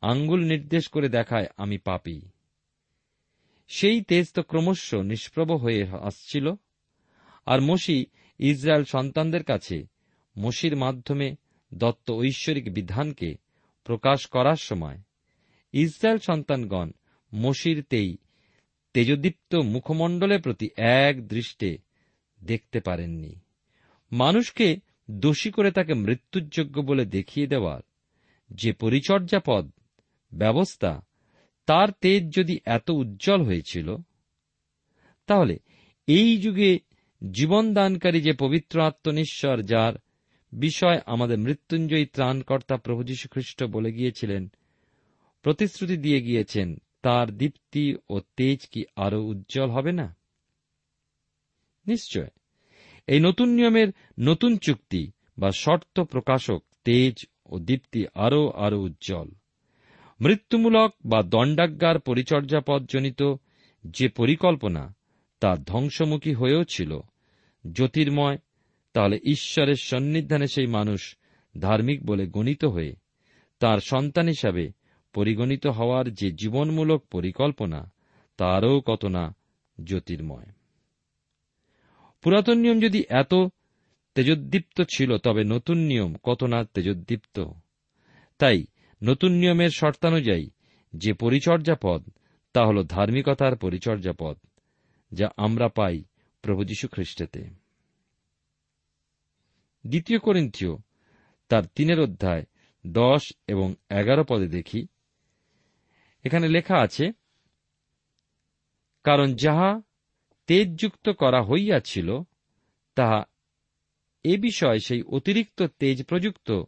আঙ্গুল 0.00 0.44
নির্দেশ 0.44 0.88
করে 0.88 1.08
দেখায়, 1.08 1.46
আমি 1.56 1.78
পাপি। 1.78 2.20
সেই 3.68 4.00
তেজ 4.00 4.32
তো 4.32 4.42
ক্রমশ 4.42 4.94
নিষ্প্রভ 4.94 5.52
হয়ে 5.52 5.86
আসছিল, 6.02 6.52
আর 7.46 7.60
মসি 7.60 8.06
ইসরায়েল 8.38 8.84
সন্তানদের 8.84 9.44
কাছে 9.44 9.86
মসির 10.38 10.76
মাধ্যমে 10.76 11.36
দত্ত 11.74 12.10
ঐশ্বরিক 12.10 12.74
বিধানকে 12.74 13.36
প্রকাশ 13.84 14.26
করার 14.26 14.56
সময় 14.56 14.98
ইসরায়েল 15.72 16.18
সন্তানগণ 16.18 16.90
মসির 17.34 17.82
তেই 17.82 18.16
তেজদীপ্ত 18.92 19.54
মুখমণ্ডলের 19.54 20.42
প্রতি 20.42 20.70
এক 20.76 21.28
দৃষ্টে 21.28 21.78
দেখতে 22.44 22.80
পারেননি। 22.80 23.40
মানুষকে 24.12 24.76
দোষী 25.10 25.50
করে 25.50 25.70
তাকে 25.70 25.94
মৃত্যুযোগ্য 25.94 26.80
বলে 26.80 27.04
দেখিয়ে 27.04 27.46
দেওয়ার 27.46 27.82
যে 28.50 28.72
পরিচর্যা 28.72 29.40
পদ 29.46 29.70
ব্যবস্থা 30.34 31.02
তার 31.66 31.88
তেজ 32.00 32.36
যদি 32.36 32.58
এত 32.64 32.90
উজ্জ্বল 32.90 33.42
হয়েছিল, 33.42 33.96
তাহলে 35.26 35.58
এই 36.06 36.38
যুগে 36.38 36.78
জীবনদানকারী 37.30 38.20
যে 38.20 38.32
পবিত্র 38.32 38.80
আত্মনিশ্বর 38.80 39.62
যার 39.62 39.94
বিষয় 40.52 41.00
আমাদের 41.06 41.38
মৃত্যুঞ্জয়ী 41.38 42.04
ত্রাণকর্তা 42.04 42.76
প্রভু 42.76 43.04
যীশু 43.04 43.28
খ্রিস্ট 43.28 43.64
বলে 43.64 43.92
গিয়েছিলেন, 43.92 44.52
প্রতিশ্রুতি 45.42 45.96
দিয়ে 45.96 46.20
গিয়েছেন 46.20 46.82
তার 47.02 47.30
দীপ্তি 47.30 47.96
ও 48.08 48.20
তেজ 48.36 48.66
কি 48.66 48.84
আরও 48.96 49.24
উজ্জ্বল 49.24 49.70
হবে 49.70 49.92
না? 49.92 50.16
নিশ্চয়। 51.86 52.28
এই 53.06 53.20
নতুন 53.20 53.48
নিয়মের 53.48 53.88
নতুন 54.20 54.56
চুক্তি 54.56 55.10
বা 55.38 55.50
শর্ত 55.50 56.00
প্রকাশক 56.00 56.62
তেজ 56.84 57.26
ও 57.46 57.58
দীপ্তি 57.58 58.04
আরও 58.14 58.50
আরও 58.50 58.80
উজ্জ্বল। 58.80 59.30
মৃত্যুমূলক 60.20 60.94
বা 61.04 61.22
দণ্ডাজ্ঞার 61.22 61.98
পরিচর্যাপদজনিত 61.98 63.22
যে 63.84 64.08
পরিকল্পনা 64.08 64.94
তা 65.40 65.56
ধ্বংসমুখী 65.56 66.34
হয়েও 66.34 66.64
ছিল, 66.64 67.00
জ্যোতির্ময়, 67.72 68.38
তাহলে 68.92 69.20
ঈশ্বরের 69.24 69.74
সন্নিধানে 69.74 70.46
সেই 70.46 70.66
মানুষ 70.66 71.16
ধার্মিক 71.60 72.06
বলে 72.06 72.26
গণিত 72.26 72.64
হয়ে 72.64 72.96
তার 73.58 73.78
সন্তান 73.78 74.28
হিসাবে 74.28 74.72
পরিগণিত 75.12 75.66
হওয়ার 75.66 76.10
যে 76.10 76.30
জীবনমূলক 76.30 77.04
পরিকল্পনা, 77.10 77.92
তারও 78.36 78.80
কত 78.80 79.04
না 79.04 79.34
জ্যোতির্ময়। 79.84 80.46
পুরাতন 82.22 82.58
নিয়ম 82.58 82.80
যদি 82.80 83.04
এত 83.08 83.34
তেজোদ্দীপ্ত 84.14 84.82
ছিল, 84.82 85.16
তবে 85.18 85.44
নতুন 85.44 85.78
নিয়ম 85.78 86.14
কত 86.22 86.44
না 86.44 86.64
তেজোদ্দীপ্ত। 86.64 87.44
তাই 88.38 88.64
নতুন 89.04 89.32
নিয়মের 89.32 89.70
শর্তানুযায়ী 89.70 90.50
যে 90.96 91.12
পরিচর্যা 91.12 91.76
পদ 91.82 92.08
তা 92.52 92.66
হল 92.66 92.82
ধার্মিকতার 92.82 93.56
পরিচর্যা 93.56 94.12
পদ 94.18 94.36
যা 95.12 95.28
আমরা 95.36 95.68
পাই 95.68 96.04
প্রভু 96.42 96.64
যীশু 96.64 96.88
খ্রিস্টেতে। 96.88 97.42
দ্বিতীয় 99.86 100.18
করিন্থীয় 100.18 100.76
তার 101.48 101.62
তিনের 101.66 102.00
অধ্যায় 102.00 102.44
দশ 102.86 103.32
এবং 103.46 103.74
এগারো 103.90 104.24
পদে 104.28 104.48
দেখি 104.48 104.86
এখানে 106.24 106.48
লেখা 106.48 106.76
আছে, 106.78 107.12
কারণ 109.04 109.34
যাহা 109.34 109.80
তেজযুক্ত 110.46 111.08
করা 111.08 111.42
হইয়াছিল, 111.42 112.20
তাহা 112.94 113.24
এ 114.24 114.36
বিষয় 114.36 114.78
সেই 114.78 115.02
অতিরিক্ত 115.02 115.62
তেজ 115.62 116.04
প্রযুক্ত, 116.04 116.62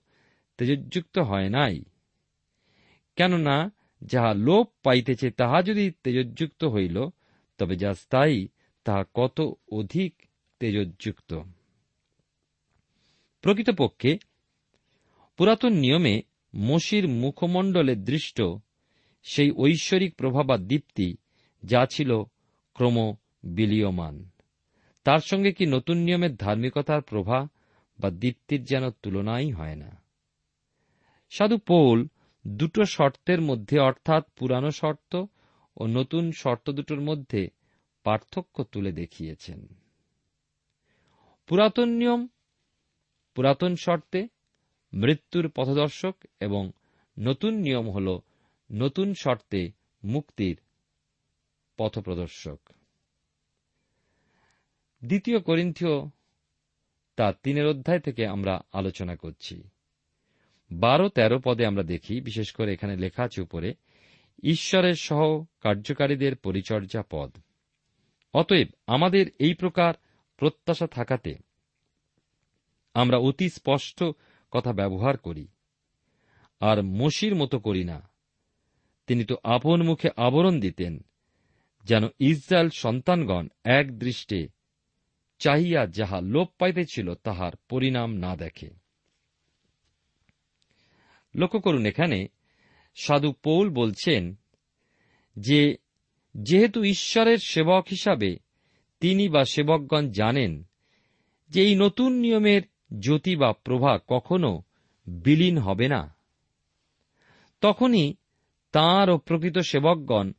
তেজযুক্ত 0.59 1.19
হয় 1.19 1.49
নাই। 1.49 1.85
কেননা, 3.17 3.71
যাহা 4.03 4.35
লোপ 4.35 4.73
পাইতেছে 4.83 5.31
তাহা 5.31 5.63
যদি 5.63 5.91
তেজযুক্ত 5.91 6.65
হইল, 6.65 7.09
তবে 7.59 7.77
যা 7.77 7.95
স্থায়ী, 7.95 8.49
তাহা 8.85 9.05
কত 9.15 9.53
অধিক 9.69 10.23
তেজযুক্ত? 10.61 11.41
প্রকৃতপক্ষে, 13.41 14.19
পুরাতন 15.37 15.73
নিয়মে 15.73 16.23
মসির 16.57 17.09
মুখমণ্ডলে 17.09 17.97
দৃষ্ট 17.97 18.43
সেই 19.25 19.51
ঐশ্বরিক 19.51 20.15
প্রভাব 20.15 20.47
বা 20.47 20.57
দীপ্তি 20.59 21.17
যা 21.63 21.87
ছিল 21.87 22.23
ক্রম 22.75 23.15
বিলীয়মান 23.45 24.29
তার 25.05 25.19
সঙ্গে 25.19 25.53
কি 25.53 25.67
নতুন 25.67 25.97
নিয়মের 25.97 26.37
ধার্মিকতার 26.37 27.03
প্রভা 27.03 27.49
বা 28.01 28.11
দীপ্তির 28.11 28.65
যেন 28.65 28.91
তুলনাই 28.91 29.51
হয় 29.51 29.75
না? 29.75 30.03
সাধু 31.31 31.59
পৌল 31.59 32.09
দুটো 32.47 32.85
শর্তের 32.85 33.41
মধ্যে, 33.41 33.79
অর্থাৎ 33.79 34.25
পুরানো 34.37 34.71
শর্ত 34.71 35.25
ও 35.77 35.87
নতুন 35.87 36.33
শর্ত 36.33 36.71
দুটোর 36.71 37.01
মধ্যে 37.01 37.49
পার্থক্য 38.05 38.65
তুলে 38.65 38.93
দেখিয়েছেন। 38.93 39.67
পুরাতন 41.47 41.89
নিয়ম, 41.89 42.29
পুরাতন 43.35 43.77
শর্তে, 43.77 44.29
মৃত্যুর 44.93 45.49
পথদর্শক 45.49 46.17
এবং 46.41 46.71
নতুন 47.19 47.55
নিয়ম 47.55 47.91
হল 47.91 48.21
নতুন 48.75 49.15
শর্তে 49.15 49.71
মুক্তির 50.05 50.57
পথপ্রদর্শক। 51.77 52.61
দ্বিতীয় 55.05 55.41
করিন্থীয় 55.41 56.11
তার 57.17 57.35
তিনের 57.43 57.67
অধ্যায় 57.67 58.01
থেকে 58.01 58.27
আমরা 58.27 58.61
আলোচনা 58.73 59.17
করছি। 59.17 59.63
বারো 60.71 61.09
তেরো 61.09 61.39
পদে 61.45 61.67
আমরা 61.67 61.83
দেখি, 61.83 62.21
বিশেষ 62.21 62.53
করে 62.53 62.73
এখানে 62.73 62.97
লেখা 62.97 63.23
আছে 63.23 63.43
উপরে, 63.43 63.75
ঈশ্বরের 64.43 64.95
সহ 64.95 65.45
কার্যকারীদের 65.61 66.37
পরিচর্যা 66.37 67.03
পদ। 67.11 67.31
অতএব 68.35 68.69
আমাদের 68.87 69.27
এই 69.39 69.55
প্রকার 69.55 69.95
প্রত্যাশা 70.37 70.87
থাকাতে 70.87 71.35
আমরা 72.95 73.17
অতি 73.19 73.49
স্পষ্ট 73.49 74.05
কথা 74.51 74.73
ব্যবহার 74.73 75.17
করি, 75.19 75.47
আর 76.61 76.83
মসির 76.83 77.35
মতো 77.35 77.59
করি 77.59 77.85
না। 77.85 78.14
তিনি 79.07 79.25
তো 79.25 79.37
আপন 79.45 79.83
মুখে 79.83 80.09
আবরণ 80.17 80.61
দিতেন, 80.61 81.05
যেন 81.85 82.05
ইসরায়েল 82.19 82.69
সন্তানগণ 82.71 83.49
এক 83.65 83.99
দৃষ্টে 83.99 84.49
চাহিয়া 85.39 85.87
যাহা 85.87 86.21
লোপ 86.21 86.49
পাইতেছিল 86.59 87.15
তাহার 87.15 87.53
পরিণাম 87.69 88.11
না 88.17 88.37
দেখে। 88.37 88.71
লক্ষ্য 91.35 91.61
করুন 91.61 91.87
এখানে 91.87 92.29
সাধু 92.95 93.33
পৌল 93.33 93.71
বলছেন 93.71 94.35
যে, 95.37 95.77
যেহেতু 96.35 96.85
ঈশ্বরের 96.85 97.39
সেবক 97.39 97.85
হিসাবে 97.91 98.37
তিনি 99.01 99.29
বা 99.29 99.45
সেবকগণ 99.45 100.11
জানেন 100.11 100.65
যে 101.51 101.63
এই 101.63 101.75
নতুন 101.75 102.13
নিয়মের 102.13 102.63
জ্যোতি 102.99 103.37
বা 103.37 103.53
প্রভা 103.53 103.99
কখনো 104.09 104.63
বিলীন 105.07 105.59
হবে 105.59 105.89
না, 105.89 106.17
তখনই 107.61 108.15
তাঁর 108.75 109.11
ও 109.11 109.19
প্রকৃত 109.19 109.59
সেবকগণ 109.59 110.33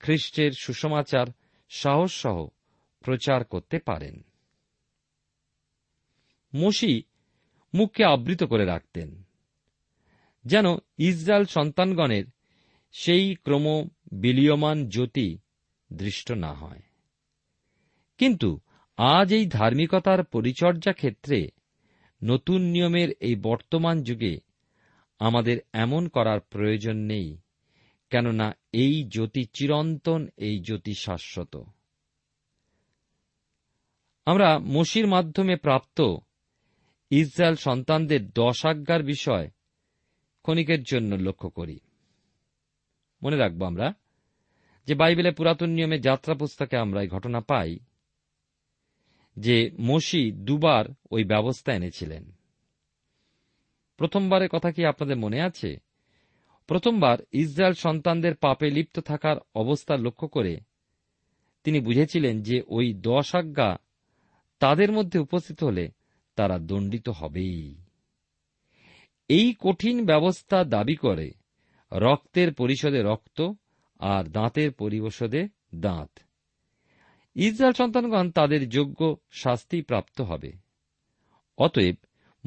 খ্রিস্টের 0.00 0.52
সুসমাচার 0.58 1.26
সাহস 1.70 2.12
সহ 2.14 2.46
প্রচার 3.04 3.44
করতে 3.44 3.78
পারেন। 3.78 4.16
মসি 6.54 7.02
মুখকে 7.74 8.04
আবৃত 8.04 8.42
করে 8.44 8.64
রাখতেন, 8.64 9.22
যেন 10.44 10.66
ইসরায়েল 10.98 11.44
সন্তানগণের 11.44 12.24
সেই 12.92 13.34
ক্রম 13.34 13.88
বিলীয়মান 14.12 14.88
জ্যোতি 14.88 15.38
দৃষ্ট 15.92 16.32
না 16.32 16.52
হয়। 16.52 16.82
কিন্তু 18.18 18.60
আজ 18.96 19.34
এই 19.34 19.46
ধার্মিকতার 19.46 20.24
পরিচর্যা 20.24 20.92
ক্ষেত্রে 20.92 21.50
নতুন 22.22 22.60
নিয়মের 22.62 23.08
এই 23.20 23.34
বর্তমান 23.34 24.02
যুগে 24.02 24.34
আমাদের 25.18 25.56
এমন 25.72 26.08
করার 26.08 26.40
প্রয়োজন 26.40 26.96
নেই। 26.96 27.28
কেননা 28.12 28.52
এই 28.72 29.04
জ্যোতি 29.04 29.44
চিরন্তন, 29.52 30.28
এই 30.36 30.58
জ্যোতি 30.58 30.94
শাশ্বত। 30.94 31.54
আমরা 34.26 34.58
মসির 34.58 35.06
মাধ্যমে 35.06 35.56
প্রাপ্ত 35.56 35.98
ইসরায়েল 37.10 37.56
সন্তানদের 37.56 38.30
দশ 38.30 38.66
আজ্ঞার 38.66 39.02
বিষয় 39.02 39.46
ক্ষণিকের 40.42 40.82
জন্য 40.82 41.14
লক্ষ্য 41.14 41.48
করি। 41.50 41.78
মনে 43.22 43.36
রাখব 43.36 43.62
আমরা 43.62 43.88
যে 44.86 44.94
বাইবেলে 44.94 45.30
পুরাতন 45.30 45.70
নিয়মে 45.70 45.98
যাত্রা 45.98 46.34
পুস্তকে 46.34 46.76
আমরা 46.76 47.02
এই 47.02 47.08
ঘটনা 47.08 47.40
পাই 47.40 47.78
যে 49.36 49.70
মসি 49.80 50.32
দুবার 50.32 50.84
ওই 51.10 51.24
ব্যবস্থা 51.24 51.70
এনেছিলেন। 51.72 52.24
প্রথমবারের 53.96 54.48
কথা 54.48 54.70
কি 54.72 54.84
আপনাদের 54.84 55.16
মনে 55.16 55.40
আছে? 55.40 55.91
প্রথমবার 56.66 57.18
ইসরায়েল 57.32 57.74
সন্তানদের 57.74 58.34
পাপে 58.34 58.70
লিপ্ত 58.70 59.00
থাকার 59.00 59.36
অবস্থা 59.54 59.96
লক্ষ্য 59.96 60.28
করে 60.28 60.60
তিনি 61.64 61.80
বুঝেছিলেন 61.80 62.42
যে 62.42 62.62
ওই 62.66 62.94
দশ 62.94 63.34
আজ্ঞা 63.34 63.76
তাদের 64.58 64.92
মধ্যে 64.92 65.18
উপস্থিত 65.18 65.64
হলে 65.64 65.88
তারা 66.36 66.58
দণ্ডিত 66.58 67.08
হবেই। 67.08 67.74
এই 69.28 69.54
কঠিন 69.58 70.06
ব্যবস্থা 70.06 70.64
দাবি 70.64 70.96
করে 70.96 71.32
রক্তের 71.92 72.54
পরিষদে 72.54 73.02
রক্ত 73.02 73.52
আর 73.98 74.24
দাঁতের 74.24 74.72
পরিবেশদে 74.72 75.48
দাঁত। 75.74 76.18
ইসরায়েল 77.34 77.72
সন্তানগণ 77.72 78.30
তাদের 78.30 78.68
যোগ্য 78.68 79.16
শাস্তি 79.30 79.82
প্রাপ্ত 79.82 80.20
হবে। 80.20 80.52
অতএব 81.58 81.96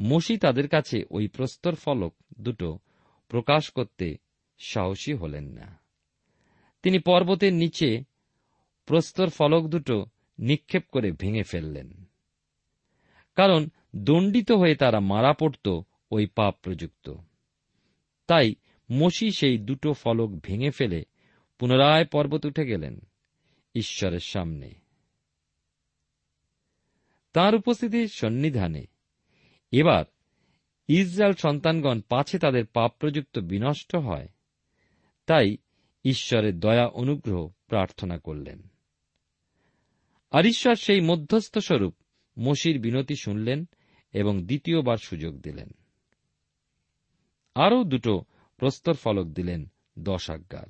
মসি 0.00 0.36
তাদের 0.36 0.68
কাছে 0.68 1.04
ওই 1.10 1.28
প্রস্তর 1.28 1.74
ফলক 1.74 2.14
দুটো 2.40 2.78
প্রকাশ 3.28 3.70
করতে 3.70 4.18
সাহসী 4.58 5.14
হলেন 5.14 5.44
না। 5.44 5.80
তিনি 6.82 6.98
পর্বতের 6.98 7.52
নিচে 7.52 8.04
প্রস্তর 8.86 9.28
ফলক 9.28 9.66
দুটো 9.66 10.06
নিক্ষেপ 10.38 10.84
করে 10.92 11.12
ভেঙে 11.12 11.42
ফেললেন। 11.42 12.04
কারণ 13.34 13.68
দণ্ডিত 13.96 14.52
হয়ে 14.52 14.74
তারা 14.74 15.00
মারা 15.00 15.32
পড়ত 15.32 15.80
ওই 16.10 16.26
পাপ 16.26 16.54
প্রযুক্ত। 16.62 17.14
তাই 18.26 18.54
মসি 18.92 19.30
সেই 19.30 19.58
দুটো 19.58 19.92
ফলক 19.92 20.30
ভেঙে 20.42 20.70
ফেলে 20.70 21.04
পুনরায় 21.58 22.04
পর্বত 22.04 22.44
উঠে 22.44 22.66
গেলেন 22.66 23.00
ঈশ্বরের 23.74 24.20
সামনে। 24.20 24.74
তার 27.32 27.54
উপস্থিতির 27.54 28.08
সন্নিধানে 28.08 28.86
এবার 29.70 30.04
ইসরায়েল 30.88 31.34
সন্তানগণ 31.34 32.00
পাছে 32.00 32.38
তাদের 32.38 32.66
পাপ 32.66 32.92
প্রযুক্ত 32.98 33.38
বিনষ্ট 33.38 33.96
হয়। 33.96 34.28
তাই 35.26 35.56
ঈশ্বরের 36.04 36.60
দয়া 36.60 36.86
অনুগ্রহ 36.86 37.48
প্রার্থনা 37.66 38.18
করলেন। 38.18 38.68
আর 40.30 40.46
ঈশ্বর 40.46 40.74
সেই 40.74 41.00
মধ্যস্থ 41.00 41.58
স্বরূপ 41.58 41.94
মসির 42.38 42.80
বিনতি 42.80 43.14
শুনলেন 43.16 43.68
এবং 44.12 44.46
দ্বিতীয়বার 44.46 44.96
সুযোগ 44.96 45.40
দিলেন। 45.40 45.70
আরও 47.54 47.84
দুটো 47.84 48.24
প্রস্তর 48.56 48.94
ফলক 48.94 49.26
দিলেন 49.26 49.72
দশ 49.98 50.30
আজ্ঞার 50.30 50.66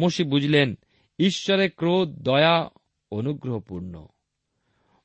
মসি 0.00 0.24
বুঝলেন, 0.24 0.78
ঈশ্বরের 1.18 1.70
ক্রোধ, 1.70 2.08
দয়া, 2.22 2.70
অনুগ্রহপূর্ণ। 3.10 4.06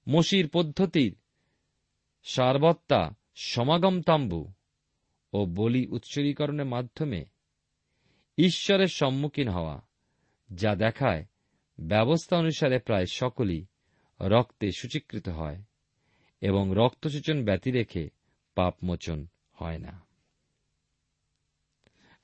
মসির 0.09 0.49
পদ্ধতির 0.49 1.15
সারবত্তা 2.23 3.15
সমাগম 3.41 4.01
তাম্বু 4.01 4.53
ও 5.33 5.45
বলি 5.45 5.87
উৎসর্গীকরণের 5.87 6.65
মাধ্যমে 6.65 7.25
ঈশ্বরের 8.37 8.87
সম্মুখীন 8.87 9.49
হওয়া, 9.49 9.81
যা 10.53 10.75
দেখায় 10.75 11.25
ব্যবস্থা 11.79 12.37
অনুসারে 12.37 12.79
প্রায় 12.79 13.05
সকলই 13.05 13.65
রক্তে 14.21 14.71
সূচীকৃত 14.71 15.29
হয় 15.29 15.63
এবং 16.41 16.71
রক্তসূচন 16.73 17.45
ব্যতি 17.45 17.71
রেখে 17.71 18.09
পাপমোচন 18.55 19.27
হয় 19.53 19.77
না। 19.77 20.01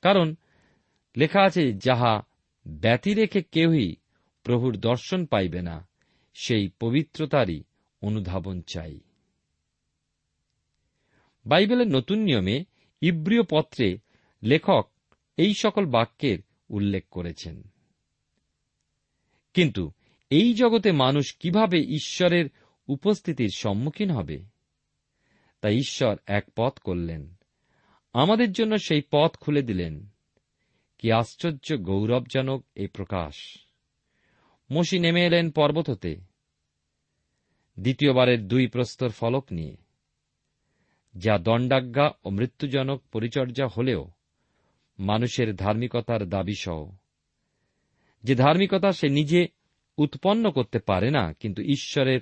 কারণ 0.02 0.36
লেখা 1.18 1.42
আছে, 1.42 1.74
যাহা 1.74 2.22
ব্যতি 2.68 3.14
রেখে 3.14 3.44
কেউই 3.44 3.96
প্রভুর 4.44 4.78
দর্শন 4.78 5.26
পাইবে 5.26 5.62
না, 5.62 5.88
সেই 6.34 6.70
পবিত্রতারই 6.80 7.64
অনুধাবন 8.02 8.62
চাই। 8.62 9.00
বাইবেলের 11.46 11.88
নতুন 11.88 12.20
নিয়মে 12.20 12.66
ইব্রিয় 13.02 13.44
পত্রে 13.50 13.98
লেখক 14.44 14.92
এই 15.38 15.54
সকল 15.54 15.86
বাক্যের 15.86 16.40
উল্লেখ 16.70 17.06
করেছেন। 17.12 17.64
কিন্তু 19.54 19.92
এই 20.30 20.54
জগতে 20.54 20.92
মানুষ 20.92 21.38
কীভাবে 21.38 21.80
ঈশ্বরের 21.80 22.50
উপস্থিতির 22.88 23.50
সম্মুখীন 23.56 24.12
হবে? 24.12 24.44
তা 25.62 25.70
ঈশ্বর 25.70 26.18
এক 26.28 26.46
পথ 26.56 26.80
করলেন। 26.80 27.36
আমাদের 28.14 28.52
জন্য 28.52 28.78
সেই 28.78 29.02
পথ 29.12 29.38
খুলে 29.38 29.62
দিলেন। 29.62 30.08
কি 30.98 31.12
আশ্চর্য 31.12 31.78
গৌরবজনক 31.78 32.66
এই 32.76 32.88
প্রকাশ। 32.88 33.58
মসি 34.72 35.00
নেমে 35.00 35.26
এলেন 35.26 35.52
পর্বত 35.52 35.90
হতে 35.90 36.16
দ্বিতীয়বারের 37.80 38.48
দুই 38.48 38.68
প্রস্তর 38.68 39.10
ফলক 39.10 39.46
নিয়ে। 39.52 39.85
যা 41.18 41.38
দণ্ডাজ্ঞা 41.38 42.12
ও 42.26 42.30
মৃত্যুজনক 42.30 43.02
পরিচর্যা 43.12 43.68
হলেও 43.78 44.08
মানুষের 45.00 45.56
ধার্মিকতার 45.56 46.30
দাবি 46.30 46.56
সহ। 46.56 46.92
যে 48.24 48.36
ধার্মিকতা 48.36 48.92
সে 48.92 49.10
নিজে 49.10 49.48
উৎপন্ন 49.98 50.52
করতে 50.52 50.80
পারে 50.80 51.12
না, 51.12 51.34
কিন্তু 51.34 51.62
ঈশ্বরের 51.62 52.20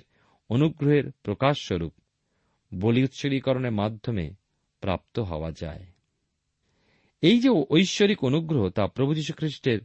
অনুগ্রহের 0.48 1.10
প্রকাশস্বরূপ 1.10 1.92
বলি 2.74 3.02
উৎসর্গীকরণের 3.02 3.72
মাধ্যমে 3.72 4.34
প্রাপ্ত 4.80 5.18
হওয়া 5.18 5.50
যায়। 5.50 5.86
এই 7.20 7.40
যে 7.40 7.48
ঐশ্বরিক 7.70 8.24
অনুগ্রহ, 8.24 8.68
তা 8.68 8.86
প্রভু 8.86 9.14
যীশুখ্রিস্টের 9.14 9.80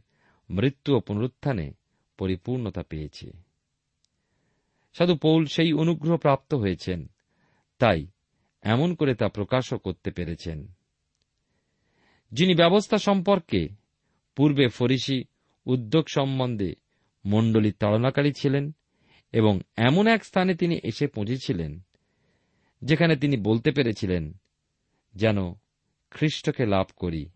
মৃত্যু 0.50 0.96
ও 0.96 1.00
পুনরুত্থানে 1.00 1.72
পরিপূর্ণতা 2.18 2.82
পেয়েছে। 2.82 3.32
সাধু 4.92 5.16
পৌল 5.16 5.46
সেই 5.46 5.72
অনুগ্রহ 5.72 6.16
প্রাপ্ত 6.16 6.54
হয়েছেন। 6.54 7.06
তাই 7.78 8.06
এমন 8.62 8.94
করে 8.94 9.14
তা 9.14 9.28
প্রকাশও 9.28 9.78
করতে 9.78 10.10
পেরেছেন। 10.10 10.72
যিনি 12.32 12.54
ব্যবস্থা 12.54 12.98
সম্পর্কে 12.98 13.68
পূর্বে 14.36 14.68
ফরিসি 14.68 15.24
উদ্যোগ 15.66 16.04
সম্বন্ধে 16.08 16.74
মণ্ডলী 17.24 17.72
তাড়নাকারী 17.72 18.32
ছিলেন 18.32 18.72
এবং 19.32 19.60
এমন 19.76 20.06
এক 20.06 20.24
স্থানে 20.24 20.54
তিনি 20.54 20.80
এসে 20.82 21.06
পৌঁছেছিলেন, 21.06 21.80
যেখানে 22.82 23.16
তিনি 23.16 23.36
বলতে 23.36 23.70
পেরেছিলেন, 23.70 24.32
যেন 25.14 25.54
খ্রিস্টকে 26.10 26.66
লাভ 26.66 26.86
করি 26.96 27.28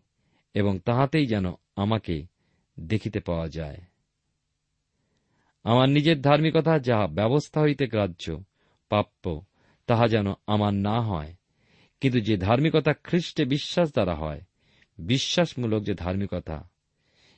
এবং 0.53 0.79
তাহাতেই 0.79 1.25
যেন 1.25 1.45
আমাকে 1.75 2.25
দেখিতে 2.79 3.19
পাওয়া 3.19 3.47
যায়। 3.49 3.77
আমার 5.63 5.89
নিজের 5.89 6.21
ধার্মিকতা 6.21 6.79
যাহা 6.79 7.07
ব্যবস্থা 7.07 7.61
হইতে 7.61 7.87
গ্রাহ্য, 7.87 8.43
প্রাপ্য 8.89 9.45
তাহা 9.87 10.07
যেন 10.07 10.33
আমার 10.47 10.73
না 10.73 11.01
হয়। 11.01 11.35
কিন্তু 12.01 12.19
যে 12.19 12.37
ধার্মিকতা 12.37 12.93
খ্রিস্টে 12.93 13.45
বিশ্বাস 13.45 13.91
দ্বারা 13.91 14.15
হয়, 14.15 14.41
বিশ্বাসমূলক 14.97 15.83
যে 15.83 15.93
ধার্মিকতা 15.93 16.69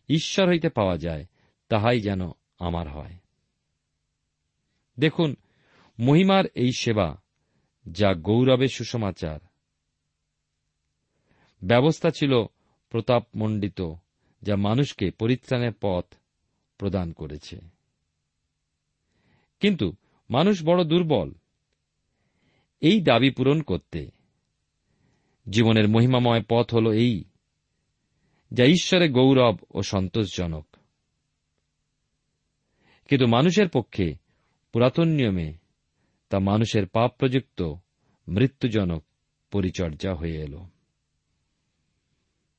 ঈশ্বর 0.10 0.50
হইতে 0.50 0.70
পাওয়া 0.70 0.98
যায়, 0.98 1.26
তাহাই 1.70 2.02
যেন 2.02 2.32
আমার 2.60 2.90
হয়। 2.90 3.18
দেখুন, 5.00 5.36
মহিমার 6.00 6.46
এই 6.56 6.72
সেবা 6.78 7.22
যা 7.92 8.14
গৌরবের 8.14 8.68
সুসমাচার। 8.68 9.40
ব্যবস্থা 11.64 12.10
ছিল 12.10 12.46
প্রতাপমণ্ডিত, 12.90 13.94
যা 14.42 14.56
মানুষকে 14.56 15.12
পরিত্রাণের 15.12 15.72
পথ 15.82 16.06
প্রদান 16.78 17.12
করেছে। 17.12 17.60
কিন্তু 19.60 19.94
মানুষ 20.30 20.64
বড় 20.66 20.84
দুর্বল। 20.84 21.32
এই 22.80 23.02
দাবি 23.02 23.30
পূরণ 23.30 23.62
করতে। 23.62 24.12
জীবনের 25.50 25.90
মহিমাময় 25.90 26.44
পথ 26.50 26.76
হল 26.76 26.92
এই, 26.92 27.24
যা 28.52 28.66
ঈশ্বরের 28.66 29.12
গৌরব 29.12 29.58
ও 29.72 29.82
সন্তোষজনক। 29.82 30.68
কিন্তু 33.10 33.28
মানুষের 33.28 33.70
পক্ষে 33.70 34.16
পুরাতন 34.72 35.08
নিয়মে 35.08 35.54
তা 36.30 36.40
মানুষের 36.40 36.88
পাপ 36.88 37.16
প্রযুক্ত 37.18 37.74
মৃত্যুজনক 38.28 39.04
পরিচর্যা 39.52 40.16
হয়ে 40.16 40.36
এল। 40.36 40.58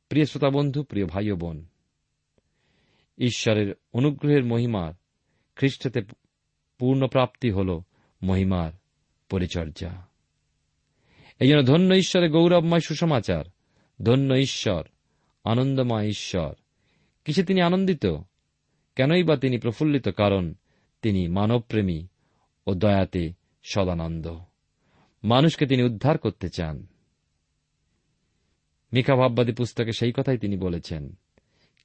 প্রিয় 0.09 0.27
শ্রোতা 0.27 0.51
বন্ধু, 0.51 0.83
প্রিয় 0.83 1.07
ভাই 1.07 1.33
বোন, 1.33 1.67
ঈশ্বরের 3.19 3.75
অনুগ্রহের 3.93 4.45
মহিমার 4.45 4.93
খ্রিস্টতে 5.57 6.01
পূর্ণপ্রাপ্তি 6.79 7.51
হল 7.51 7.81
মহিমার 8.23 8.73
পরিচর্যা। 9.29 10.08
এই 11.39 11.49
জন্য 11.49 11.67
ধন্য 11.67 11.95
ঈশ্বরের 11.95 12.31
গৌরবময় 12.31 12.81
সুসমাচার। 12.81 13.45
ধন্য 14.03 14.35
ঈশ্বর, 14.35 14.83
আনন্দময় 15.45 16.09
ঈশ্বর। 16.09 16.55
কিসে 17.25 17.45
তিনি 17.45 17.61
আনন্দিত? 17.61 18.07
কেনই 18.97 19.23
বা 19.23 19.37
তিনি 19.37 19.59
প্রফুল্লিত? 19.59 20.09
কারণ 20.09 20.55
তিনি 21.03 21.29
মানবপ্রেমী 21.29 22.07
ও 22.67 22.71
ও 22.71 22.75
দয়াতে 22.75 23.33
সদানন্দ। 23.63 24.39
মানুষকে 25.25 25.67
তিনি 25.67 25.83
উদ্ধার 25.83 26.19
করতে 26.19 26.49
চান। 26.49 26.87
মিকা 28.93 29.17
ভাববাদী 29.17 29.53
পুস্তকে 29.53 29.93
সেই 29.93 30.13
কথাই 30.13 30.39
তিনি 30.39 30.57
বলেছেন, 30.57 31.19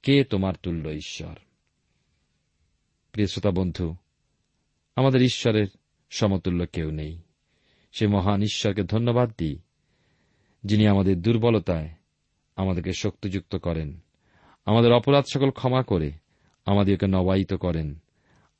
কে 0.02 0.24
তোমার 0.24 0.54
তুল্য 0.62 0.88
ঈশ্বর? 0.88 1.34
প্রিয় 3.12 3.26
শ্রোতা 3.26 3.50
বন্ধু, 3.50 3.96
আমাদের 4.96 5.22
ঈশ্বরের 5.22 5.66
সমতুল্য 6.10 6.66
কেউ 6.72 6.90
নেই। 6.90 7.22
সে 7.98 8.06
মহান 8.06 8.42
ঈশ্বরকে 8.42 8.82
ধন্যবাদ 8.82 9.32
দিই, 9.38 9.58
যিনি 10.64 10.86
আমাদের 10.86 11.22
দুর্বলতায় 11.22 11.88
আমাদেরকে 12.56 12.92
শক্তিযুক্ত 12.92 13.56
করেন, 13.56 13.98
আমাদের 14.64 14.92
অপরাধ 14.92 15.24
সকল 15.34 15.50
ক্ষমা 15.50 15.82
করে, 15.82 16.12
আমাদেরকে 16.64 17.06
নবায়িত 17.06 17.54
করেন, 17.54 18.02